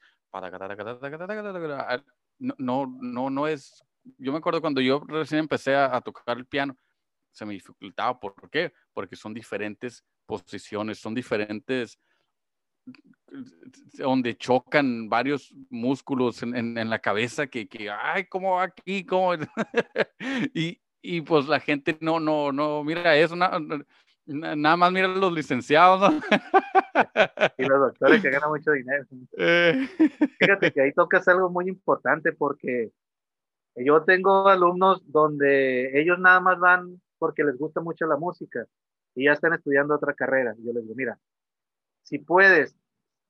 [2.41, 3.83] No, no, no es.
[4.17, 6.75] Yo me acuerdo cuando yo recién empecé a, a tocar el piano,
[7.31, 8.19] se me dificultaba.
[8.19, 8.73] ¿Por qué?
[8.93, 11.99] Porque son diferentes posiciones, son diferentes,
[13.93, 19.05] donde chocan varios músculos en, en, la cabeza que, que, ay, ¿cómo aquí?
[19.05, 19.33] ¿Cómo?
[20.53, 26.13] y, y, pues la gente no, no, no, mira eso, nada más mira los licenciados.
[27.57, 29.05] y los doctores que ganan mucho dinero.
[29.37, 29.87] Eh.
[30.39, 32.91] Fíjate que ahí tocas algo muy importante porque
[33.75, 38.65] yo tengo alumnos donde ellos nada más van porque les gusta mucho la música
[39.15, 40.55] y ya están estudiando otra carrera.
[40.59, 41.19] yo les digo, mira,
[42.03, 42.75] si puedes,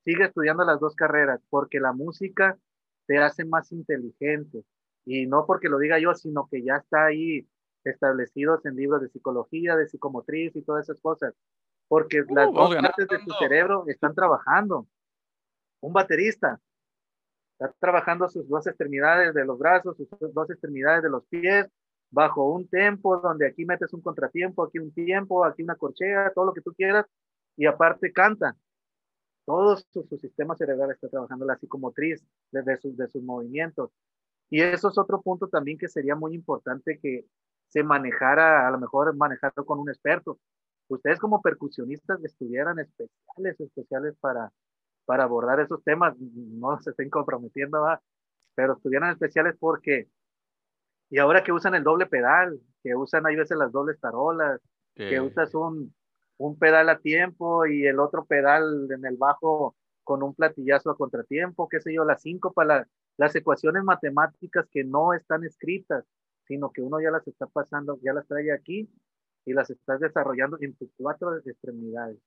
[0.03, 2.57] sigue estudiando las dos carreras, porque la música
[3.05, 4.63] te hace más inteligente.
[5.05, 7.47] Y no porque lo diga yo, sino que ya está ahí
[7.83, 11.33] establecidos en libros de psicología, de psicomotriz y todas esas cosas.
[11.91, 14.87] Porque uh, las dos partes de tu cerebro están trabajando.
[15.81, 16.57] Un baterista
[17.59, 21.67] está trabajando sus dos extremidades de los brazos, sus dos extremidades de los pies,
[22.09, 26.45] bajo un tempo donde aquí metes un contratiempo, aquí un tiempo, aquí una corchea, todo
[26.45, 27.05] lo que tú quieras,
[27.57, 28.55] y aparte canta.
[29.45, 33.91] Todo su, sistema cerebral está trabajando la psicomotriz desde sus, de sus movimientos.
[34.49, 37.25] Y eso es otro punto también que sería muy importante que
[37.67, 40.39] se manejara, a lo mejor manejarlo con un experto.
[40.91, 44.51] Ustedes como percusionistas estuvieran especiales, especiales para,
[45.05, 47.85] para abordar esos temas, no se estén comprometiendo,
[48.55, 50.09] pero estuvieran especiales porque
[51.09, 54.59] y ahora que usan el doble pedal, que usan hay veces las dobles tarolas,
[54.95, 55.93] que usas un,
[56.37, 60.97] un pedal a tiempo y el otro pedal en el bajo con un platillazo a
[60.97, 62.85] contratiempo, qué sé yo, las cinco para
[63.15, 66.03] las ecuaciones matemáticas que no están escritas,
[66.47, 68.89] sino que uno ya las está pasando, ya las trae aquí
[69.45, 72.19] y las estás desarrollando en tus cuatro extremidades,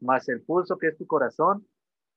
[0.00, 1.66] más el pulso que es tu corazón,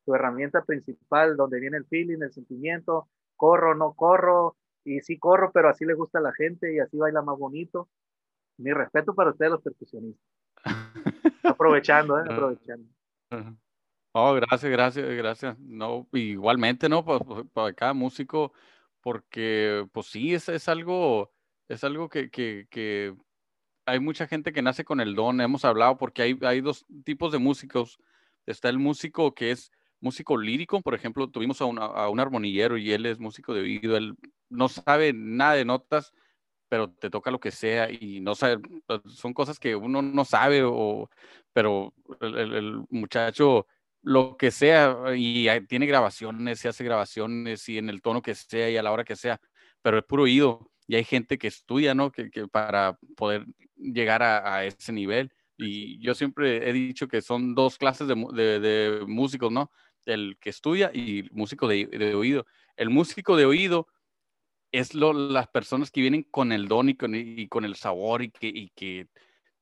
[0.06, 5.52] tu herramienta principal donde viene el feeling, el sentimiento, corro, no corro, y sí corro,
[5.52, 7.90] pero así le gusta a la gente y así baila más bonito.
[8.58, 10.26] Mi respeto para ustedes los percusionistas.
[11.44, 12.24] Aprovechando, ¿eh?
[12.30, 12.88] Aprovechando.
[14.14, 15.60] Oh, gracias, gracias, gracias.
[15.60, 17.06] No, igualmente, ¿no?
[17.06, 17.20] Para,
[17.54, 18.52] para cada músico,
[19.02, 21.32] porque pues sí, es, es algo,
[21.68, 23.16] es algo que, que, que
[23.86, 27.40] hay mucha gente que nace con el don, hemos hablado, porque hay, dos tipos de
[27.40, 28.00] músicos.
[28.46, 33.06] Está el músico que es músico lírico, por ejemplo, tuvimos a, un armonillero y él
[33.06, 34.16] es músico de oído, él
[34.50, 36.12] no sabe nada de notas,
[36.70, 38.62] pero te toca lo que sea y no sabe,
[39.08, 40.64] son cosas que uno no sabe,
[41.54, 43.68] pero el, el muchacho
[44.04, 48.70] lo que sea, y tiene grabaciones, se hace grabaciones y en el tono que sea
[48.70, 49.40] y a la hora que sea,
[49.82, 50.71] pero es puro oído.
[50.92, 52.12] Y hay gente que estudia, ¿no?
[52.12, 53.46] Que, que para poder
[53.78, 55.32] llegar a, a, ese nivel.
[55.56, 59.72] Y yo siempre he dicho que son dos clases de, de, de músicos, ¿no?
[60.06, 62.46] El que estudia y músico de, de oído.
[62.76, 63.88] El músico de oído
[64.74, 68.22] es lo, las personas que vienen con el don y con, y con el sabor
[68.22, 69.08] y que, y que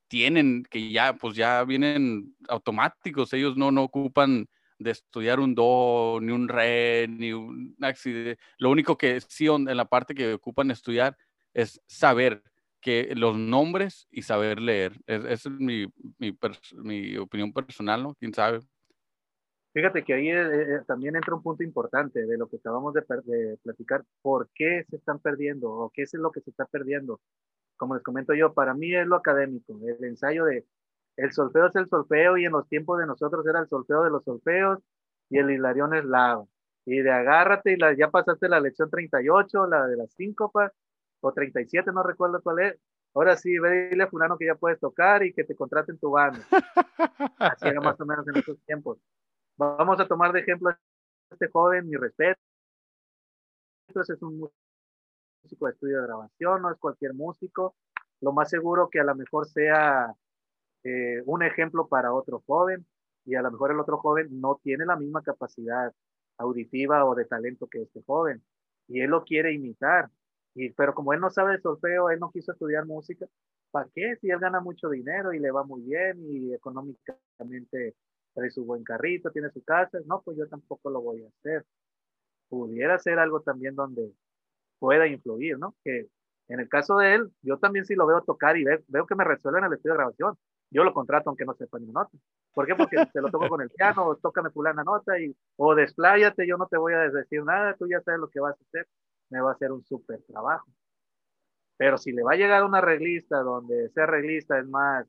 [0.08, 4.50] tienen, que ya, pues ya vienen automáticos, ellos no, no ocupan
[4.80, 8.42] de estudiar un do, ni un re, ni un accidente.
[8.58, 11.18] Lo único que sí en la parte que ocupan estudiar
[11.54, 12.42] es saber
[12.82, 14.94] que los nombres y saber leer.
[15.06, 15.86] Es, mi,
[16.18, 18.16] mi, opinión personal, ¿no?
[18.16, 18.62] ¿Quién sabe?
[19.74, 23.58] Fíjate que ahí eh, también entra un punto importante de lo que acabamos de, de,
[23.58, 24.04] platicar.
[24.22, 25.70] ¿Por qué se están perdiendo?
[25.70, 27.20] ¿O qué es lo que se está perdiendo?
[27.80, 30.66] como les comento yo, para mí es lo académico, el ensayo de
[31.20, 34.10] el solfeo es el solfeo y en los tiempos de nosotros era el solfeo de
[34.10, 34.80] los solfeos
[35.30, 36.44] y el hilarión es la
[36.86, 40.72] y de agárrate y ya pasaste la lección 38, la de las síncopas
[41.22, 42.80] o 37, no recuerdo cuál es.
[43.14, 46.12] Ahora sí, ve dile a fulano que ya puedes tocar y que te contraten tu
[46.12, 46.40] banda.
[47.38, 48.98] Así era más o menos en esos tiempos.
[49.58, 50.80] Vamos a tomar de ejemplo a
[51.32, 52.40] este joven, mi respeto.
[53.88, 54.50] Entonces es un
[55.44, 57.76] músico de estudio de grabación, no es cualquier músico.
[58.22, 60.16] Lo más seguro que a lo mejor sea
[60.84, 62.86] eh, un ejemplo para otro joven
[63.26, 65.94] y a lo mejor el otro joven no tiene la misma capacidad
[66.38, 68.44] auditiva o de talento que este joven
[68.88, 70.10] y él lo quiere imitar.
[70.56, 73.28] Y, pero como él no sabe de solfeo, él no quiso estudiar música,
[73.72, 74.16] ¿para qué?
[74.20, 77.96] Si él gana mucho dinero y le va muy bien y económicamente
[78.34, 81.66] trae su buen carrito, tiene su casa, no, pues yo tampoco lo voy a hacer.
[82.50, 84.12] Pudiera ser algo también donde
[84.80, 85.76] pueda influir, ¿no?
[85.84, 86.08] Que
[86.48, 89.16] en el caso de él, yo también sí lo veo tocar y veo, veo que
[89.16, 90.38] me resuelven el estudio de grabación.
[90.72, 92.16] Yo lo contrato aunque no sepa ni nota.
[92.54, 92.76] ¿Por qué?
[92.76, 96.58] Porque te lo toco con el piano, o tócame fulana nota y, o despláyate, yo
[96.58, 98.88] no te voy a decir nada, tú ya sabes lo que vas a hacer,
[99.30, 100.68] me va a hacer un súper trabajo.
[101.78, 105.08] Pero si le va a llegar una reglista donde ese reglista es más,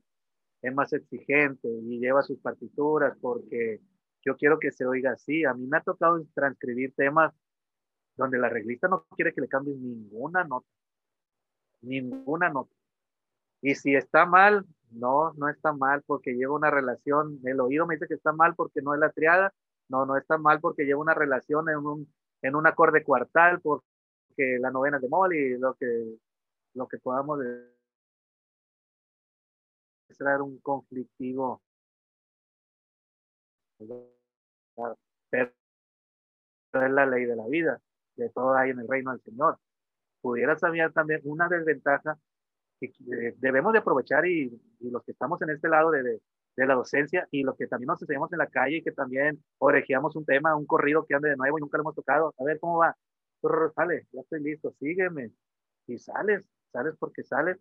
[0.61, 3.81] es más exigente y lleva sus partituras porque
[4.23, 5.43] yo quiero que se oiga así.
[5.43, 7.33] A mí me ha tocado transcribir temas
[8.15, 10.67] donde la reglista no quiere que le cambies ninguna nota,
[11.81, 12.73] ninguna nota.
[13.61, 17.95] Y si está mal, no, no está mal porque lleva una relación, el oído me
[17.95, 19.53] dice que está mal porque no es la triada,
[19.89, 24.71] no, no está mal porque lleva una relación en un, en acorde cuartal, porque la
[24.71, 26.17] novena es de mol y lo que,
[26.73, 27.39] lo que podamos
[30.17, 31.61] traer un conflictivo.
[35.29, 35.51] Pero
[36.73, 37.81] es la ley de la vida
[38.15, 39.57] de todo hay en el reino del Señor.
[40.21, 42.17] Pudiera saber también una desventaja
[42.89, 46.21] que debemos de aprovechar y, los que estamos en este lado de,
[46.57, 50.15] la docencia y los que también nos enseñamos en la calle y que también orejeamos
[50.15, 52.33] un tema, un corrido que ande de nuevo y nunca lo hemos tocado.
[52.37, 52.95] A ver cómo va.
[53.75, 55.31] Sale, ya estoy listo, sígueme.
[55.87, 57.57] Y sales, sales porque sales.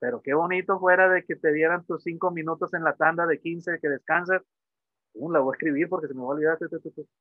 [0.00, 3.38] Pero qué bonito fuera de que te dieran tus cinco minutos en la tanda de
[3.38, 4.42] 15 que descansas.
[5.12, 6.58] Uh, la voy a escribir porque se me va a olvidar.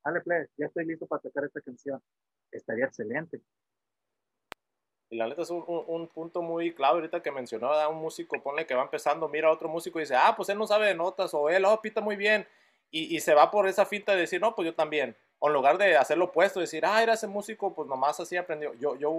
[0.04, 2.02] Dale, play, ya estoy listo para tocar esta canción
[2.52, 3.42] estaría excelente.
[5.10, 8.40] Y la neta es un, un, un, punto muy clave ahorita que mencionó un músico,
[8.42, 10.88] ponle que va empezando, mira a otro músico y dice, ah, pues él no sabe
[10.88, 12.48] de notas, o él, oh, pita muy bien,
[12.92, 15.16] y, y, se va por esa finta de decir, no, pues yo también.
[15.42, 18.74] En lugar de hacer lo opuesto, decir, ah, era ese músico, pues nomás así aprendió.
[18.76, 19.10] Yo, yo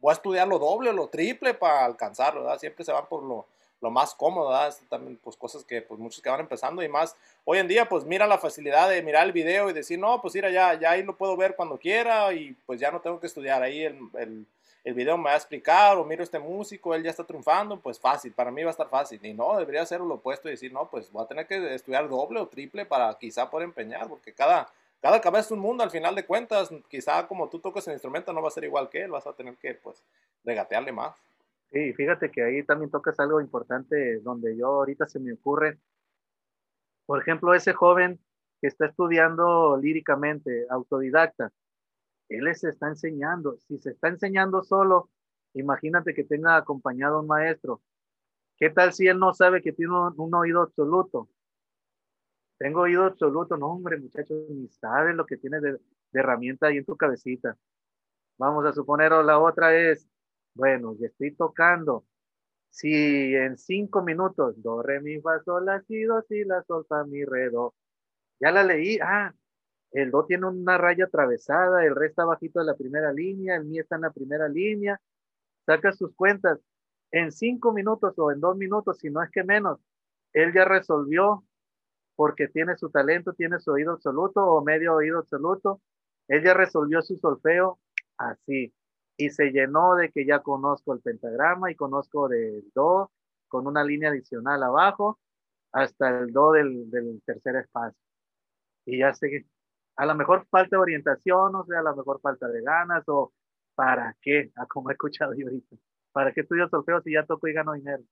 [0.00, 2.58] voy a estudiar lo doble o lo triple para alcanzarlo, ¿verdad?
[2.58, 3.46] Siempre se van por lo,
[3.80, 4.74] lo más cómodo, ¿verdad?
[4.88, 7.16] También, pues cosas que pues muchos que van empezando y más.
[7.44, 10.34] Hoy en día, pues mira la facilidad de mirar el video y decir, no, pues
[10.34, 13.26] mira, ya, ya ahí lo puedo ver cuando quiera y pues ya no tengo que
[13.28, 14.46] estudiar ahí el,
[14.82, 17.98] el video me va a explicar o miro este músico, él ya está triunfando, pues
[18.00, 19.24] fácil, para mí va a estar fácil.
[19.24, 22.08] Y no, debería ser lo opuesto y decir, no, pues voy a tener que estudiar
[22.08, 24.68] doble o triple para quizá poder empeñar, porque cada,
[25.00, 28.32] cada cabeza es un mundo al final de cuentas, quizá como tú tocas el instrumento
[28.32, 30.02] no va a ser igual que él, vas a tener que pues
[30.44, 31.14] regatearle más.
[31.70, 35.78] Sí, fíjate que ahí también tocas algo importante donde yo ahorita se me ocurre,
[37.06, 38.18] por ejemplo, ese joven
[38.60, 41.52] que está estudiando líricamente, autodidacta,
[42.30, 43.58] él se está enseñando.
[43.58, 45.10] Si se está enseñando solo,
[45.54, 47.82] imagínate que tenga acompañado un maestro.
[48.56, 51.28] ¿Qué tal si él no sabe que tiene un, oído absoluto?
[52.58, 53.56] tengo oído absoluto.
[53.56, 55.80] No, hombre, muchachos, ni sabes lo que tienes de,
[56.12, 57.56] herramienta ahí en tu cabecita.
[58.38, 60.08] Vamos a suponer, la otra es,
[60.54, 62.04] bueno, ya estoy tocando.
[62.70, 66.86] Si en cinco minutos, do, re, mi, fa, sol, la, si, do, si, la, sol,
[66.88, 67.74] fa, mi, re, do.
[68.40, 68.98] Ya la leí.
[69.02, 69.34] Ah,
[69.92, 73.64] el do tiene una raya atravesada, el re está bajito de la primera línea, el
[73.64, 75.00] mi está en la primera línea.
[75.66, 76.60] Saca sus cuentas.
[77.12, 79.80] En cinco minutos o en dos minutos, si no es que menos,
[80.32, 81.44] él ya resolvió
[82.14, 85.80] porque tiene su talento, tiene su oído absoluto o medio oído absoluto.
[86.28, 87.80] Él ya resolvió su solfeo
[88.16, 88.72] así
[89.16, 93.10] y se llenó de que ya conozco el pentagrama y conozco del do
[93.48, 95.18] con una línea adicional abajo
[95.72, 97.98] hasta el do del, del tercer espacio.
[98.86, 99.46] Y ya sé
[99.96, 103.32] a lo mejor falta de orientación, o sea, a lo mejor falta de ganas o
[103.74, 105.76] para qué, a como he escuchado yo ahorita.
[106.12, 108.02] ¿Para qué estudio solfeo si ya toco y gano dinero?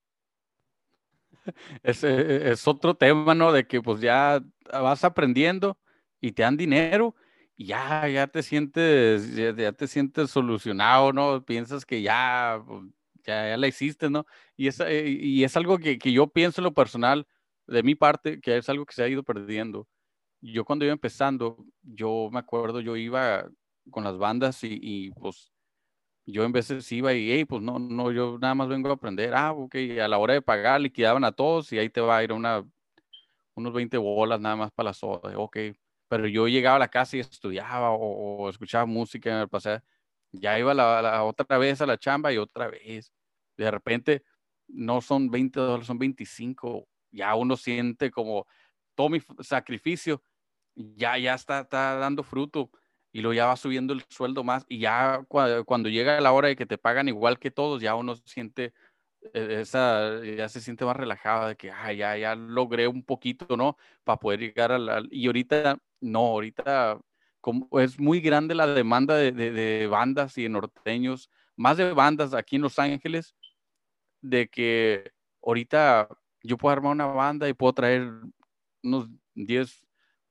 [1.83, 3.53] Es, es, otro tema, ¿no?
[3.53, 5.79] De que pues ya vas aprendiendo
[6.21, 7.15] y te dan dinero
[7.57, 11.45] y ya, ya te sientes, ya, te sientes solucionado, ¿no?
[11.45, 12.85] Piensas que ya, pues,
[13.25, 14.27] ya, ya la hiciste, ¿no?
[14.57, 17.27] Y es, eh, y es algo que, que yo pienso en lo personal,
[17.67, 19.87] de mi parte, que es algo que se ha ido perdiendo.
[20.41, 23.49] Yo cuando iba empezando, yo me acuerdo, yo iba
[23.91, 25.53] con las bandas y, y pues
[26.27, 29.35] yo en veces iba y, hey, pues no, no, yo nada más vengo a aprender.
[29.35, 32.25] Ah, ok, a la hora de pagar liquidaban a todos y ahí te va a
[32.25, 32.65] ir una,
[33.55, 35.39] unos 20 bolas nada más para la soda.
[35.39, 35.57] Ok,
[36.09, 39.81] pero yo llegaba a la casa y estudiaba o, escuchaba música en el paseo.
[40.33, 43.13] Ya iba la, la, otra vez a la chamba y otra vez.
[43.57, 44.23] De repente
[44.69, 46.87] no son 20 dólares, son 25.
[47.11, 48.47] Ya uno siente como
[48.95, 50.23] todo mi sacrificio
[50.97, 52.71] ya, ya está, está dando fruto
[53.13, 56.57] y luego ya va subiendo el sueldo más y ya cuando, llega la hora de
[56.57, 58.75] que te pagan igual que todos, ya uno siente
[59.35, 63.57] e, esa, ya se siente más relajado de que ah, ya, ya logré un poquito,
[63.57, 63.77] ¿no?
[64.05, 67.01] Para poder llegar al, y ahorita, no, ahorita
[67.41, 72.35] como es muy grande la demanda de, de, bandas y de norteños, más de bandas
[72.35, 73.35] aquí en Los Ángeles,
[74.21, 75.13] de que
[75.43, 76.09] ahorita
[76.43, 78.11] yo puedo armar una banda y puedo traer
[78.83, 79.88] unos 10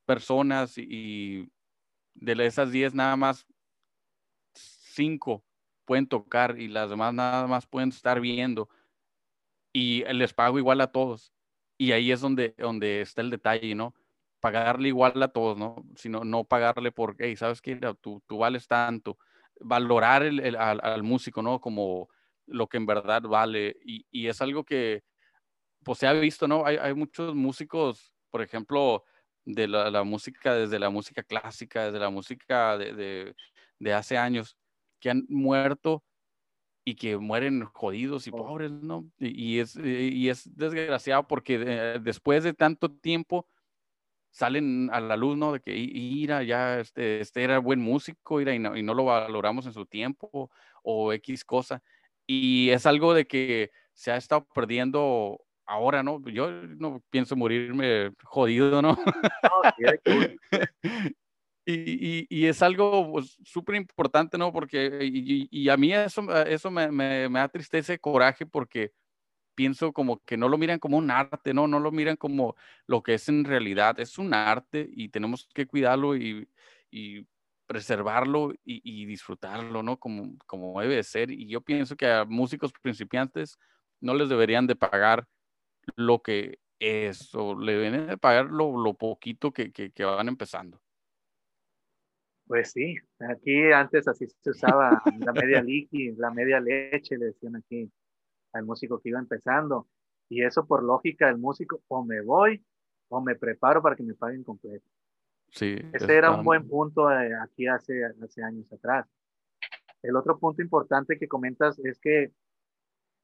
[0.08, 1.50] personas y
[2.14, 3.46] de esas 10 nada más
[4.54, 5.44] 5
[5.84, 8.70] pueden tocar y las demás nada más pueden estar viendo
[9.70, 11.34] y les pago igual a todos.
[11.76, 13.94] Y ahí es donde, donde está el detalle, ¿no?
[14.40, 15.84] Pagarle igual a todos, ¿no?
[15.94, 17.78] Sino no pagarle por, hey, ¿sabes qué?
[18.00, 19.18] Tú, tú vales tanto.
[19.60, 21.60] Valorar el, al, músico, ¿no?
[21.60, 22.08] Como
[22.46, 23.76] lo que en verdad vale.
[23.84, 25.04] Y, y, es algo que,
[25.84, 26.64] pues se ha visto, ¿no?
[26.66, 29.04] Hay, hay muchos músicos, por ejemplo,
[29.48, 33.34] de la, música, desde la música clásica, desde la música de,
[33.78, 34.58] de, hace años,
[35.00, 36.04] que han muerto
[36.84, 39.10] y que mueren jodidos y pobres, ¿no?
[39.18, 43.46] Y, es, y es desgraciado porque después de tanto tiempo
[44.30, 45.52] salen a la luz, ¿no?
[45.52, 49.06] De que ira, ya este, este era buen músico, ira, y, no, y no lo
[49.06, 50.50] valoramos en su tiempo
[50.82, 51.82] o X cosa.
[52.26, 56.20] Y es algo de que se ha estado perdiendo ahora, ¿no?
[56.28, 58.98] Yo no pienso morirme jodido, ¿no?
[61.66, 64.50] y, y, es algo pues, súper importante, ¿no?
[64.50, 68.92] Porque, y, a mí eso, eso me, me, me, da tristeza y coraje porque
[69.54, 71.68] pienso como que no lo miran como un arte, ¿no?
[71.68, 72.56] No lo miran como
[72.86, 74.00] lo que es en realidad.
[74.00, 76.48] Es un arte y tenemos que cuidarlo y,
[76.90, 77.26] y
[77.66, 79.98] preservarlo y, y, disfrutarlo, ¿no?
[79.98, 81.30] Como, como debe ser.
[81.30, 83.58] Y yo pienso que a músicos principiantes
[84.00, 85.26] no les deberían de pagar
[85.96, 90.80] lo que es, o le deben de pagar lo, poquito que, que, van empezando.
[92.46, 92.96] Pues sí,
[93.28, 97.90] aquí antes así se usaba la media liqui, la media leche, le decían aquí
[98.52, 99.86] al músico que iba empezando.
[100.30, 102.62] Y eso por lógica el músico, o me voy
[103.08, 104.86] o me preparo para que me paguen completo.
[105.50, 105.76] Sí.
[105.92, 109.06] Ese era un buen punto eh, aquí hace, hace años atrás.
[110.02, 112.32] El otro punto importante que comentas es que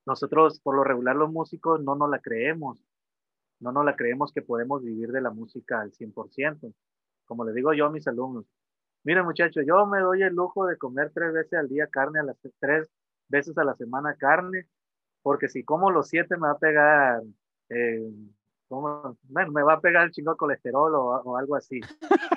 [0.06, 2.78] nosotros, por lo regular, los músicos no nos la creemos.
[3.60, 6.74] No nos la creemos que podemos vivir de la música al 100%.
[7.24, 8.44] Como le digo yo a mis alumnos,
[9.04, 12.22] miren muchachos, yo me doy el lujo de comer tres veces al día carne, a
[12.24, 12.90] las tres
[13.28, 14.68] veces a la semana carne,
[15.22, 17.22] porque si como los siete me va a pegar,
[17.70, 18.06] eh,
[18.68, 21.80] bueno, me va a pegar el chingo de colesterol o, o, algo así.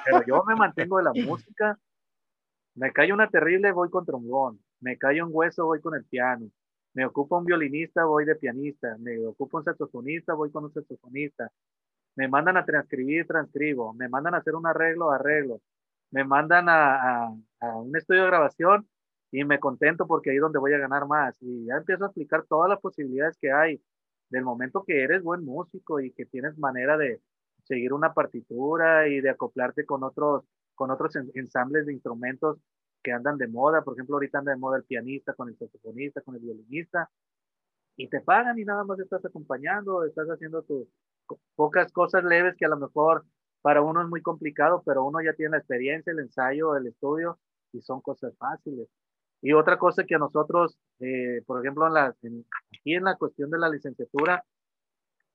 [0.05, 1.77] Pero yo me mantengo de la música.
[2.75, 4.59] Me cae una terrible, voy con trombón.
[4.79, 6.49] Me cae un hueso, voy con el piano
[6.97, 11.47] me ocupa un violinista, voy de pianista, me ocupa un saxofonista, voy con un saxofonista,
[12.15, 15.61] me mandan a transcribir, transcribo, me mandan a hacer un arreglo, arreglo,
[16.09, 17.29] me mandan a,
[17.75, 18.87] un estudio de grabación
[19.31, 21.37] y me contento porque ahí es donde voy a ganar más.
[21.39, 23.79] Y ya empiezo a explicar todas las posibilidades que hay.
[24.29, 27.21] Del momento que eres buen músico y que tienes manera de
[27.65, 32.57] seguir una partitura y de acoplarte con otros, con otros ensambles de instrumentos
[33.07, 33.83] que andan de moda.
[33.83, 37.09] Por ejemplo, ahorita anda de moda el pianista con el saxofonista, con el violinista,
[37.95, 40.89] y te pagan y nada más estás acompañando, estás haciendo tus
[41.55, 43.23] pocas cosas leves que a lo mejor
[43.61, 47.39] para uno es muy complicado, pero uno ya tiene la experiencia, el ensayo, el estudio,
[47.71, 48.89] y son cosas fáciles.
[49.41, 53.57] Y otra cosa que nosotros, eh, por ejemplo, en la, aquí en la cuestión de
[53.57, 54.43] la licenciatura,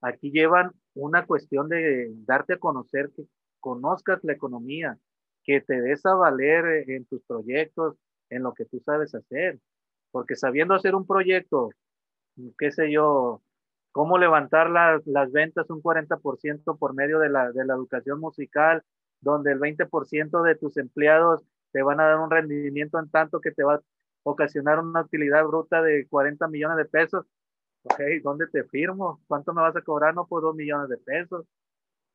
[0.02, 3.24] aquí llevan una cuestión de darte a conocer, que
[3.60, 4.98] conozcas la economía,
[5.44, 7.96] que te des a valer en tus proyectos,
[8.30, 9.58] en lo que tú sabes hacer.
[10.10, 11.70] Porque sabiendo hacer un proyecto,
[12.58, 13.42] qué sé yo,
[13.92, 18.82] cómo levantar las, las ventas un 40% por medio de la, de la educación musical,
[19.20, 23.52] donde el 20% de tus empleados te van a dar un rendimiento en tanto que
[23.52, 23.82] te va a
[24.24, 27.26] ocasionar una utilidad bruta de 40 millones de pesos.
[27.84, 29.20] Ok, ¿dónde te firmo?
[29.26, 30.14] ¿Cuánto me vas a cobrar?
[30.14, 31.46] No, pues dos millones de pesos.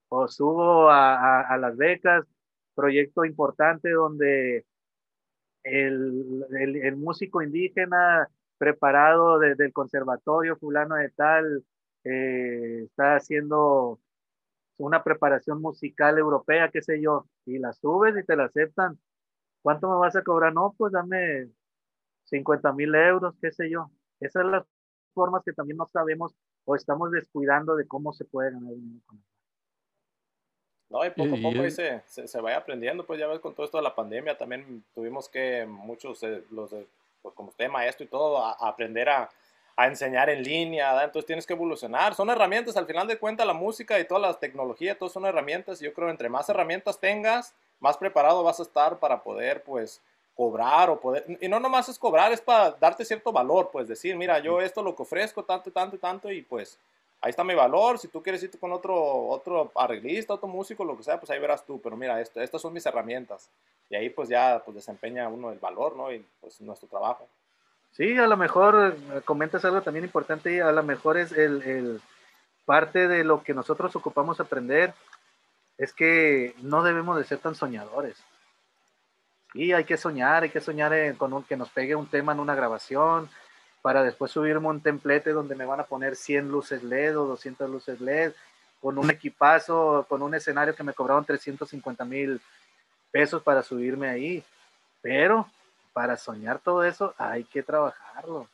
[0.09, 2.25] O subo a, a, las becas,
[2.77, 4.65] proyecto importante donde
[5.63, 11.65] el, el, el músico indígena preparado desde el conservatorio fulano de tal,
[12.03, 13.99] eh, está haciendo
[14.77, 18.99] una preparación musical europea, qué sé yo, y la subes y te la aceptan.
[19.61, 20.53] ¿Cuánto me vas a cobrar?
[20.53, 21.49] No, pues dame
[22.25, 23.91] 50 mil euros, qué sé yo.
[24.19, 24.65] Esas son las
[25.13, 29.01] formas que también no sabemos o estamos descuidando de cómo se puede ganar dinero
[30.89, 33.77] No, y poco a poco se, se, vaya aprendiendo, pues ya ves con todo esto
[33.77, 36.87] de la pandemia también tuvimos que muchos, los de,
[37.21, 39.29] pues como usted maestro y todo, a, aprender a,
[39.75, 42.15] a, enseñar en línea, entonces tienes que evolucionar.
[42.15, 45.81] Son herramientas, al final de cuentas la música y toda la tecnología, todas son herramientas,
[45.81, 49.63] y yo creo que entre más herramientas tengas, más preparado vas a estar para poder
[49.63, 50.01] pues
[50.35, 54.15] cobrar o poder, y no nomás es cobrar, es para darte cierto valor, pues decir,
[54.15, 56.79] mira, yo esto lo que ofrezco, tanto, tanto, tanto, y pues
[57.21, 58.95] ahí está mi valor, si tú quieres irte con otro,
[59.27, 62.61] otro arreglista, otro músico, lo que sea, pues ahí verás tú, pero mira, esto, estas
[62.61, 63.49] son mis herramientas,
[63.89, 66.11] y ahí pues ya pues desempeña uno el valor, ¿no?
[66.11, 67.27] Y pues nuestro trabajo.
[67.91, 72.01] Sí, a lo mejor eh, comentas algo también importante, a lo mejor es el, el
[72.65, 74.93] parte de lo que nosotros ocupamos aprender,
[75.77, 78.17] es que no debemos de ser tan soñadores.
[79.53, 82.39] Y hay que soñar, hay que soñar con un, que nos pegue un tema en
[82.39, 83.29] una grabación,
[83.81, 87.69] para después subirme un templete donde me van a poner 100 luces LED o 200
[87.69, 88.33] luces LED,
[88.81, 92.41] con un equipazo, con un escenario que me cobraron 350 mil
[93.11, 94.43] pesos para subirme ahí.
[95.01, 95.47] Pero
[95.93, 98.47] para soñar todo eso hay que trabajarlo.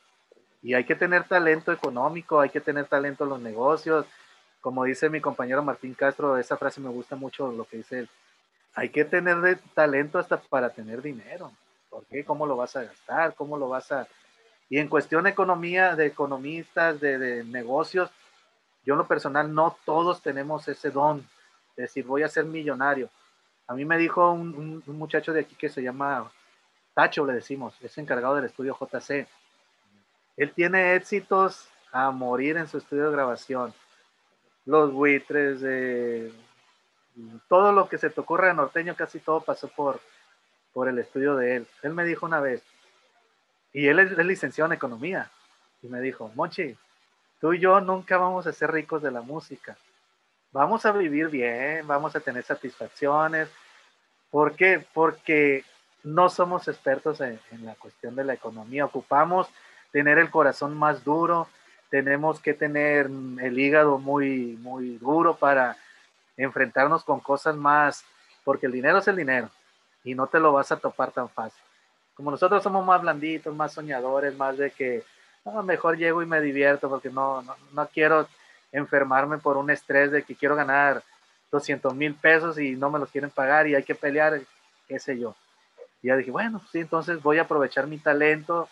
[0.62, 4.06] Y hay que tener talento económico, hay que tener talento en los negocios.
[4.60, 8.08] Como dice mi compañero Martín Castro, esa frase me gusta mucho lo que dice él
[8.74, 11.52] hay que tener talento hasta para tener dinero.
[11.88, 12.24] ¿Por qué?
[12.24, 13.34] ¿Cómo lo vas a gastar?
[13.34, 14.06] ¿Cómo lo vas a...?
[14.68, 18.10] Y en cuestión de economía, de economistas, de, negocios,
[18.84, 21.26] yo en lo personal no todos tenemos ese don
[21.76, 23.10] de decir voy a ser millonario.
[23.66, 26.30] A mí me dijo un, un muchacho de aquí que se llama
[26.94, 29.26] Tacho, le decimos, es encargado del estudio JC.
[30.36, 33.72] Él tiene éxitos a morir en su estudio de grabación.
[34.64, 36.32] Los buitres, de
[37.48, 40.00] todo lo que se te ocurra de norteño, casi todo pasó por,
[40.72, 41.66] por el estudio de él.
[41.82, 42.62] Él me dijo una vez,
[43.74, 45.30] y él es, licenciado en economía,
[45.82, 46.74] y me dijo, Mochi,
[47.40, 49.76] tú y yo nunca vamos a ser ricos de la música.
[50.52, 53.50] Vamos a vivir bien, vamos a tener satisfacciones.
[54.30, 54.82] ¿Por qué?
[54.94, 55.64] Porque
[56.04, 58.84] no somos expertos en, en la cuestión de la economía.
[58.84, 59.48] Ocupamos
[59.90, 61.48] tener el corazón más duro,
[61.90, 65.76] tenemos que tener el hígado muy, muy duro para
[66.36, 68.04] enfrentarnos con cosas más,
[68.44, 69.50] porque el dinero es el dinero
[70.04, 71.62] y no te lo vas a topar tan fácil.
[72.14, 75.02] Como nosotros somos más blanditos, más soñadores, más de que
[75.64, 78.26] mejor llego y me divierto porque no, no, no quiero
[78.72, 81.02] enfermarme por un estrés de que quiero ganar
[81.50, 84.40] 200 mil pesos y no me los quieren pagar y hay que pelear,
[84.88, 85.36] qué sé yo.
[86.02, 88.68] Y ya dije, bueno, sí, entonces voy a aprovechar mi talento,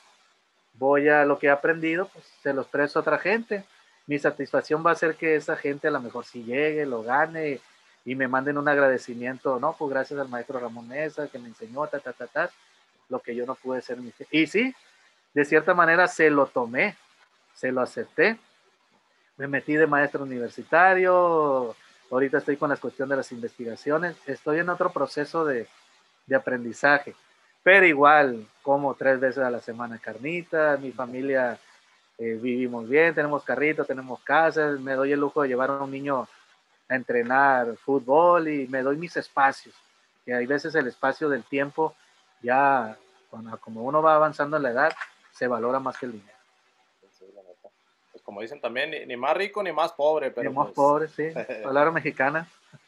[0.75, 3.65] voy a lo que he aprendido, pues se los presto a otra gente.
[4.07, 7.61] Mi satisfacción va a ser que esa gente a lo mejor si llegue, lo gane
[8.05, 11.87] y me manden un agradecimiento, no, pues gracias al maestro Ramón Mesa que me enseñó,
[11.87, 12.51] ta, ta, ta, ta,
[13.13, 13.99] lo que yo no pude ser.
[14.31, 14.75] Y sí,
[15.35, 16.97] de cierta manera se lo tomé,
[17.55, 18.39] se lo acepté,
[19.37, 21.77] me metí de maestro universitario,
[22.11, 25.69] ahorita estoy con la cuestión de las investigaciones, estoy en otro proceso de,
[26.27, 27.15] de aprendizaje,
[27.63, 31.59] pero igual como tres veces a la semana carnita, mi familia
[32.19, 35.91] eh, vivimos bien, tenemos carrito, tenemos casas, me doy el lujo de llevar a un
[35.91, 36.29] niño
[36.89, 39.75] a entrenar fútbol y me doy mis espacios.
[40.25, 41.97] Que hay veces el espacio del tiempo,
[42.43, 42.97] ya
[43.31, 44.93] cuando, como uno va avanzando en la edad,
[45.33, 46.33] se valora más que el dinero.
[48.11, 50.31] Pues como dicen también, ni, más rico ni más pobre.
[50.31, 51.29] Pero ni más pues pobre, sí.
[51.63, 52.47] Palabra mexicana.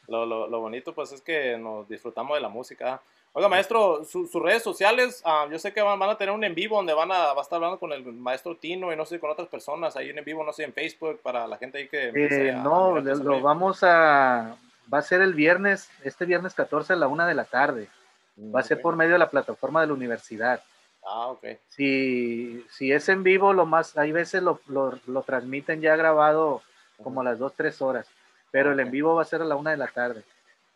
[0.08, 3.00] lo, lo, lo, bonito pues es que nos disfrutamos de la música.
[3.36, 6.54] Oiga, maestro, sus redes sociales, uh, yo sé que van, van, a tener un en
[6.54, 9.18] vivo donde van a, va a estar hablando con el maestro Tino y no sé,
[9.18, 12.12] con otras personas, ahí en vivo, no sé, en Facebook, para la gente ahí que...
[12.14, 14.56] Eh, no, lo vamos a...
[14.92, 17.88] Va a ser el viernes, este viernes 14 a la una de la tarde.
[18.36, 20.62] Va a ser por medio de la plataforma de la universidad.
[21.06, 21.44] Ah, ok.
[21.68, 26.62] Si, si es en vivo, lo más, hay veces lo, lo, lo transmiten ya grabado
[27.02, 28.08] como a las 2, 3 horas,
[28.50, 30.24] pero el en vivo va a ser a la una de la tarde.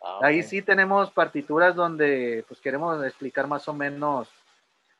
[0.01, 4.29] Ah, Ahí sí tenemos partituras donde pues queremos explicar más o menos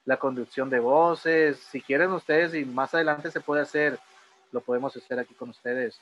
[0.05, 1.57] la conducción de voces.
[1.57, 3.99] Si quieren ustedes y más adelante se puede hacer,
[4.51, 5.99] lo podemos hacer aquí con ustedes.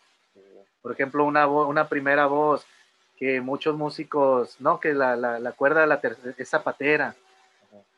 [0.82, 2.66] Por ejemplo, una, una primera voz
[3.18, 6.00] que muchos músicos, no, que la, la, la cuerda la
[6.38, 7.16] es zapatera.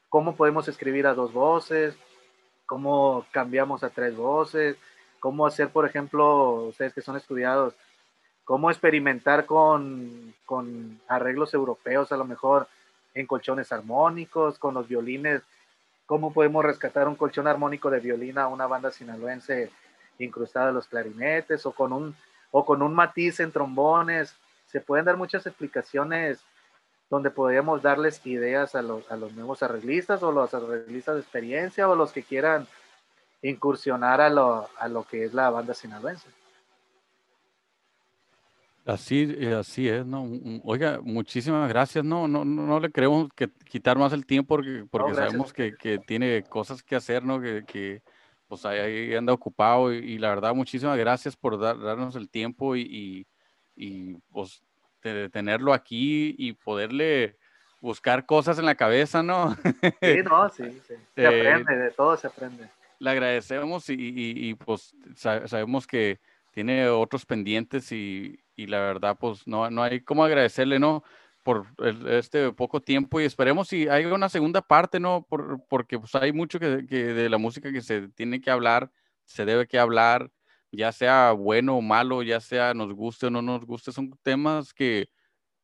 [0.08, 1.96] ¿Cómo podemos escribir a dos voces?
[2.66, 4.78] ¿Cómo cambiamos a tres voces?
[5.20, 7.74] ¿Cómo hacer, por ejemplo, ustedes que son estudiados,
[8.46, 12.68] cómo experimentar con, con arreglos europeos a lo mejor
[13.14, 15.42] en colchones armónicos, con los violines?
[16.06, 19.70] ¿Cómo podemos rescatar un colchón armónico de violín a una banda sinaloense
[20.18, 22.16] incrustada en los clarinetes o con un,
[22.52, 24.34] o con un matiz en trombones?
[24.72, 26.40] Se pueden dar muchas explicaciones
[27.10, 31.90] donde podríamos darles ideas a los, a los nuevos arreglistas o los arreglistas de experiencia
[31.90, 32.68] o los que quieran
[33.42, 36.30] incursionar a lo, a lo que es la banda sinaloense.
[38.86, 40.28] Así, eh, así es, ¿no?
[40.64, 42.04] Oiga, muchísimas gracias.
[42.06, 46.00] No, no, no le queremos que quitar más el tiempo porque, porque sabemos que, que,
[46.00, 47.40] tiene cosas que hacer, ¿no?
[47.42, 48.02] Que, que
[48.48, 53.26] pues ahí anda ocupado y, la verdad, muchísimas gracias por darnos el tiempo y y
[54.32, 54.62] pues
[55.32, 57.38] tenerlo aquí y poderle
[57.82, 59.56] buscar cosas en la cabeza, ¿no?
[60.02, 60.96] Sí, no, sí, sí.
[61.16, 62.70] Se aprende, de todo se aprende.
[63.00, 66.20] Le agradecemos y, y, pues sabemos que
[66.52, 71.04] tiene otros pendientes y, y, la verdad pues no, no hay cómo agradecerle, ¿no?
[71.44, 71.68] Por
[72.10, 75.26] este poco tiempo y esperemos si hay una segunda parte, ¿no?
[75.30, 78.92] Por, porque pues hay mucho que, que de la música que se tiene que hablar,
[79.24, 80.30] se debe que hablar
[80.72, 84.74] ya sea bueno o malo, ya sea nos guste o no nos guste, son temas
[84.74, 85.10] que,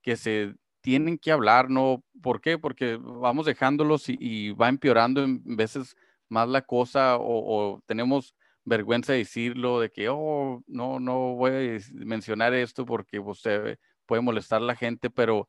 [0.01, 2.03] que se tienen que hablar, ¿no?
[2.21, 2.57] ¿Por qué?
[2.59, 5.95] Porque vamos dejándolos y, va empeorando en veces
[6.29, 11.79] más la cosa o, tenemos vergüenza de decirlo, de que, oh, no, no voy a
[11.93, 15.47] mencionar esto porque usted pues, puede molestar a la gente, pero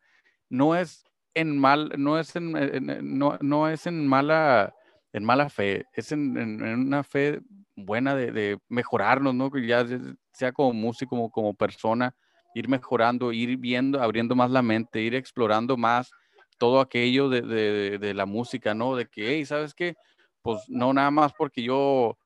[0.48, 1.04] no es
[1.34, 2.52] en mal, no es en,
[3.18, 4.74] no, no es en mala,
[5.12, 7.40] en mala fe, es en, en una fe
[7.76, 9.50] buena de, mejorarnos, ¿no?
[9.58, 9.84] Ya
[10.32, 12.14] sea como músico, como, como persona,
[12.54, 16.10] ir mejorando, ir viendo, abriendo más la mente, ir explorando más
[16.58, 18.96] todo aquello de, la música, ¿no?
[18.96, 19.94] De que, hey, ¿sabes qué?
[20.42, 22.16] Pues no nada más porque yo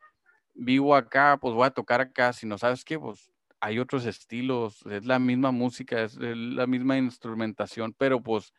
[0.55, 2.99] vivo acá, pues voy a tocar acá, sino, ¿sabes qué?
[2.99, 8.53] Pues hay otros estilos, es la misma música, es la misma instrumentación, pero pues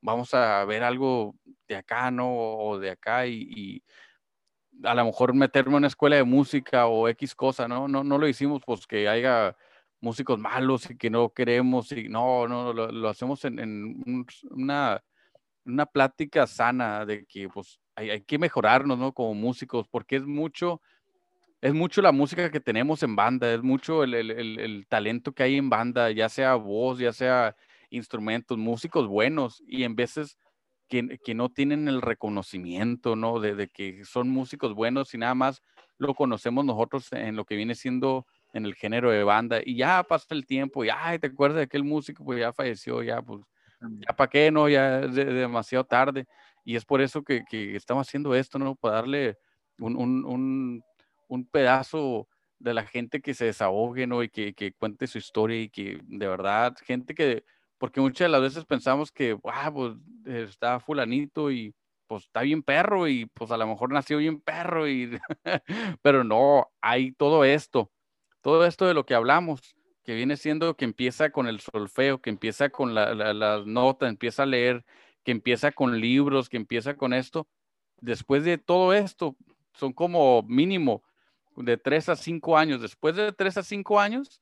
[0.00, 1.34] vamos a ver algo
[1.68, 2.30] de acá, ¿no?
[2.32, 3.82] O de acá y
[4.84, 7.88] a lo mejor meterme en una escuela de música o X cosa, ¿no?
[7.88, 9.56] No, no lo hicimos pues que haya
[10.00, 15.02] músicos malos y que no queremos y no, no, lo, hacemos en, una,
[15.64, 19.12] una plática sana de que pues hay, hay, que mejorarnos, ¿no?
[19.12, 20.80] Como músicos, porque es mucho,
[21.60, 25.42] es mucho la música que tenemos en banda, es mucho el, el, el talento que
[25.42, 27.56] hay en banda, ya sea voz, ya sea
[27.90, 30.38] instrumentos, músicos buenos y en veces
[30.88, 33.40] que, no tienen el reconocimiento, ¿no?
[33.40, 35.62] De, que son músicos buenos y nada más
[35.98, 40.02] lo conocemos nosotros en lo que viene siendo en el género de banda y ya
[40.02, 42.24] pasa el tiempo y, ay, ¿te acuerdas de aquel músico?
[42.24, 43.42] Pues ya falleció, ya, pues,
[43.80, 44.68] ya para qué, ¿no?
[44.68, 46.26] Ya es demasiado tarde
[46.64, 47.44] y es por eso que,
[47.76, 48.74] estamos haciendo esto, ¿no?
[48.74, 49.36] Para darle
[49.78, 50.82] un,
[51.50, 52.28] pedazo
[52.58, 54.22] de la gente que se desahogue, ¿no?
[54.22, 57.44] Y que, que cuente su historia y que de verdad, gente que
[57.78, 59.94] porque muchas de las veces pensamos que, ah, pues
[60.26, 61.74] está fulanito y
[62.06, 65.18] pues está bien perro y pues a lo mejor nació bien perro y,
[66.02, 67.90] pero no, hay todo esto,
[68.40, 69.60] todo esto de lo que hablamos,
[70.02, 74.44] que viene siendo que empieza con el solfeo, que empieza con la, las notas, empieza
[74.44, 74.84] a leer,
[75.22, 77.46] que empieza con libros, que empieza con esto.
[78.00, 79.36] Después de todo esto,
[79.74, 81.02] son como mínimo
[81.56, 82.80] de tres a cinco años.
[82.80, 84.40] Después de tres a cinco años,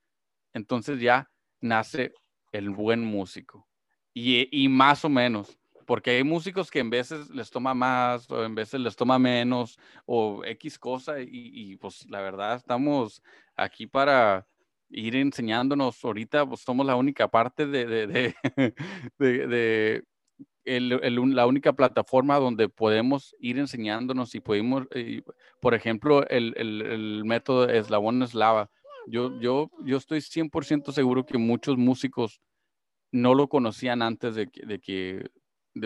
[0.53, 1.31] entonces ya
[1.61, 2.13] nace
[2.53, 3.67] el buen músico.
[4.15, 8.45] Y, y, más o menos, porque hay músicos que en veces les toma más o
[8.45, 13.23] en veces les toma menos o X cosa y, pues la verdad estamos
[13.55, 14.47] aquí para
[14.91, 16.05] ir enseñándonos.
[16.05, 18.35] Ahorita pues somos la única parte de, de, de,
[19.19, 20.05] de,
[20.65, 24.85] el, el, la única plataforma donde podemos ir enseñándonos y podemos,
[25.61, 28.71] por ejemplo, el, el, método eslabón eslava
[29.07, 32.41] yo, yo, yo estoy 100% seguro que muchos músicos
[33.13, 35.31] no lo conocían antes de que, de que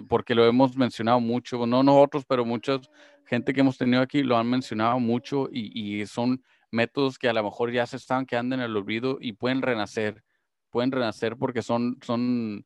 [0.08, 2.80] porque lo hemos mencionado mucho, no nosotros, pero mucha
[3.26, 7.32] gente que hemos tenido aquí lo han mencionado mucho y, y son métodos que a
[7.32, 10.22] lo mejor ya se están quedando en el olvido y pueden renacer,
[10.70, 12.64] pueden renacer porque son, son,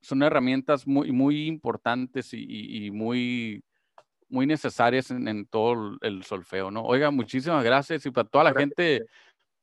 [0.00, 3.62] son herramientas muy, muy importantes y, y muy,
[4.28, 6.82] muy necesarias en, en, todo el solfeo, ¿no?
[6.82, 9.06] Oiga, muchísimas gracias y para toda la gente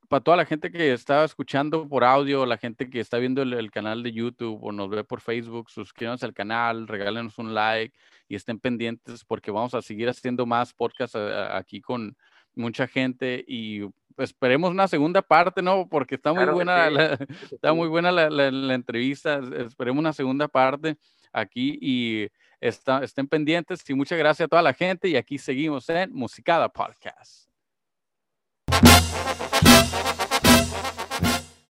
[0.08, 3.72] para toda la gente que está escuchando por audio, la gente que está viendo el,
[3.72, 7.98] canal de YouTube o nos ve por Facebook, suscríbanse al canal, regálenos un like
[8.28, 12.16] y estén pendientes porque vamos a seguir haciendo más podcasts eh, aquí con
[12.56, 13.82] mucha gente y
[14.18, 15.88] esperemos una segunda parte, ¿no?
[15.88, 17.14] Porque está muy buena, la,
[17.52, 19.42] está muy buena la, entrevista.
[19.58, 20.98] Esperemos una segunda parte
[21.34, 22.28] aquí y
[22.62, 26.70] está, estén pendientes y muchas gracias a toda la gente y aquí seguimos en Musicada
[26.70, 27.47] Podcast.